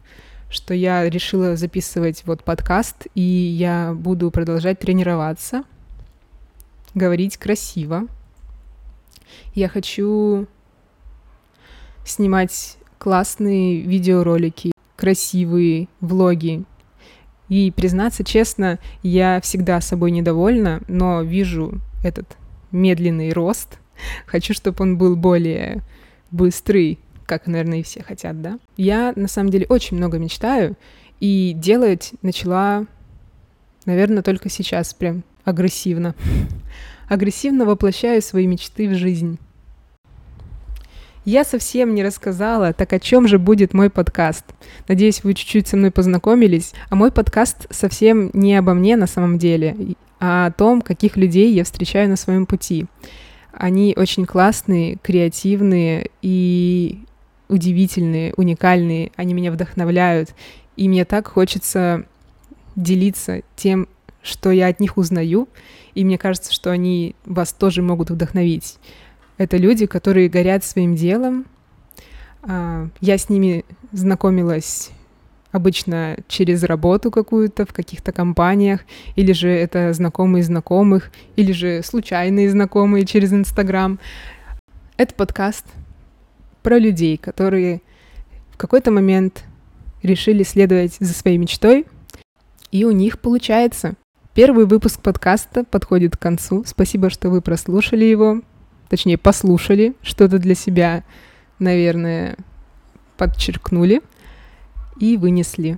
что 0.49 0.73
я 0.73 1.07
решила 1.09 1.55
записывать 1.55 2.23
вот 2.25 2.43
подкаст, 2.43 3.07
и 3.13 3.21
я 3.21 3.93
буду 3.93 4.31
продолжать 4.31 4.79
тренироваться, 4.79 5.63
говорить 6.95 7.37
красиво, 7.37 8.07
я 9.53 9.67
хочу 9.67 10.47
снимать 12.05 12.77
классные 12.97 13.81
видеоролики, 13.81 14.71
красивые 14.95 15.89
влоги. 15.99 16.63
И 17.49 17.71
признаться 17.71 18.23
честно, 18.23 18.79
я 19.03 19.39
всегда 19.41 19.79
собой 19.81 20.11
недовольна, 20.11 20.81
но 20.87 21.21
вижу 21.21 21.79
этот 22.03 22.37
медленный 22.71 23.31
рост. 23.31 23.79
Хочу, 24.25 24.53
чтобы 24.53 24.83
он 24.83 24.97
был 24.97 25.15
более 25.15 25.81
быстрый, 26.31 26.99
как, 27.25 27.47
наверное, 27.47 27.79
и 27.79 27.83
все 27.83 28.03
хотят, 28.03 28.41
да? 28.41 28.59
Я, 28.75 29.13
на 29.15 29.27
самом 29.27 29.49
деле, 29.49 29.65
очень 29.69 29.97
много 29.97 30.17
мечтаю, 30.17 30.75
и 31.19 31.53
делать 31.55 32.13
начала, 32.21 32.85
наверное, 33.85 34.23
только 34.23 34.49
сейчас, 34.49 34.93
прям 34.93 35.23
агрессивно 35.43 36.15
агрессивно 37.07 37.65
воплощаю 37.65 38.21
свои 38.21 38.47
мечты 38.47 38.87
в 38.89 38.95
жизнь. 38.95 39.39
Я 41.27 41.43
совсем 41.43 41.93
не 41.93 42.05
рассказала, 42.05 42.71
так 42.71 42.93
о 42.93 43.01
чем 43.01 43.27
же 43.27 43.37
будет 43.37 43.73
мой 43.73 43.89
подкаст. 43.89 44.45
Надеюсь, 44.87 45.25
вы 45.25 45.33
чуть-чуть 45.33 45.67
со 45.67 45.75
мной 45.75 45.91
познакомились. 45.91 46.71
А 46.87 46.95
мой 46.95 47.11
подкаст 47.11 47.67
совсем 47.69 48.31
не 48.31 48.55
обо 48.55 48.73
мне 48.73 48.95
на 48.95 49.07
самом 49.07 49.37
деле, 49.37 49.75
а 50.21 50.45
о 50.45 50.51
том, 50.53 50.81
каких 50.81 51.17
людей 51.17 51.51
я 51.51 51.65
встречаю 51.65 52.07
на 52.07 52.15
своем 52.15 52.45
пути. 52.45 52.85
Они 53.51 53.93
очень 53.97 54.25
классные, 54.25 54.99
креативные 55.03 56.11
и 56.21 57.01
удивительные, 57.49 58.33
уникальные. 58.37 59.11
Они 59.17 59.33
меня 59.33 59.51
вдохновляют. 59.51 60.33
И 60.77 60.87
мне 60.87 61.03
так 61.03 61.27
хочется 61.27 62.05
делиться 62.77 63.41
тем, 63.57 63.89
что 64.21 64.49
я 64.51 64.67
от 64.67 64.79
них 64.79 64.95
узнаю, 64.95 65.49
и 65.93 66.05
мне 66.05 66.17
кажется, 66.17 66.53
что 66.53 66.71
они 66.71 67.15
вас 67.25 67.51
тоже 67.51 67.81
могут 67.81 68.11
вдохновить. 68.11 68.77
Это 69.37 69.57
люди, 69.57 69.85
которые 69.85 70.29
горят 70.29 70.63
своим 70.63 70.95
делом. 70.95 71.45
А, 72.43 72.87
я 73.01 73.17
с 73.17 73.29
ними 73.29 73.65
знакомилась 73.91 74.91
обычно 75.51 76.17
через 76.27 76.63
работу 76.63 77.11
какую-то 77.11 77.65
в 77.65 77.73
каких-то 77.73 78.11
компаниях, 78.11 78.81
или 79.15 79.31
же 79.31 79.49
это 79.49 79.93
знакомые 79.93 80.43
знакомых, 80.43 81.11
или 81.35 81.51
же 81.51 81.81
случайные 81.83 82.49
знакомые 82.49 83.05
через 83.05 83.33
Инстаграм. 83.33 83.99
Это 84.97 85.13
подкаст 85.13 85.65
про 86.63 86.77
людей, 86.77 87.17
которые 87.17 87.81
в 88.51 88.57
какой-то 88.57 88.91
момент 88.91 89.45
решили 90.03 90.43
следовать 90.43 90.95
за 90.99 91.13
своей 91.13 91.37
мечтой, 91.37 91.85
и 92.71 92.85
у 92.85 92.91
них 92.91 93.19
получается. 93.19 93.93
Первый 94.33 94.65
выпуск 94.65 95.01
подкаста 95.01 95.63
подходит 95.63 96.15
к 96.15 96.19
концу. 96.19 96.63
Спасибо, 96.65 97.09
что 97.09 97.29
вы 97.29 97.41
прослушали 97.41 98.05
его. 98.05 98.41
Точнее, 98.89 99.17
послушали, 99.17 99.95
что-то 100.01 100.39
для 100.39 100.55
себя, 100.55 101.03
наверное, 101.59 102.37
подчеркнули 103.17 104.01
и 104.99 105.17
вынесли. 105.17 105.77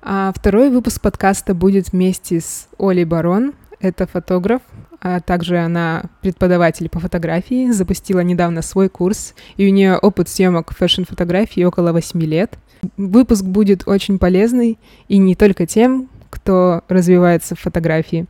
А 0.00 0.32
второй 0.34 0.70
выпуск 0.70 1.00
подкаста 1.00 1.54
будет 1.54 1.92
вместе 1.92 2.40
с 2.40 2.68
Олей 2.78 3.04
Барон. 3.04 3.54
это 3.80 4.06
фотограф, 4.06 4.62
а 5.00 5.20
также 5.20 5.58
она 5.58 6.04
преподаватель 6.20 6.88
по 6.88 7.00
фотографии, 7.00 7.70
запустила 7.72 8.20
недавно 8.20 8.62
свой 8.62 8.88
курс, 8.88 9.34
и 9.56 9.66
у 9.66 9.72
нее 9.72 9.96
опыт 9.96 10.28
съемок 10.28 10.72
фэшн-фотографии 10.72 11.64
около 11.64 11.92
8 11.92 12.22
лет. 12.22 12.58
Выпуск 12.96 13.44
будет 13.44 13.86
очень 13.86 14.18
полезный, 14.18 14.78
и 15.08 15.18
не 15.18 15.34
только 15.34 15.66
тем, 15.66 16.08
кто 16.30 16.82
развивается 16.88 17.54
в 17.56 17.60
фотографии, 17.60 18.26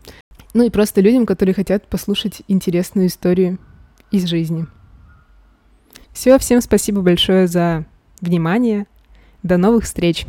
ну 0.54 0.64
и 0.64 0.70
просто 0.70 1.00
людям, 1.00 1.26
которые 1.26 1.54
хотят 1.54 1.86
послушать 1.86 2.42
интересную 2.48 3.06
историю 3.06 3.58
из 4.12 4.27
жизни. 4.27 4.66
Все, 6.12 6.38
всем 6.38 6.61
спасибо 6.61 7.01
большое 7.01 7.48
за 7.48 7.85
внимание. 8.20 8.87
До 9.42 9.57
новых 9.57 9.85
встреч! 9.85 10.27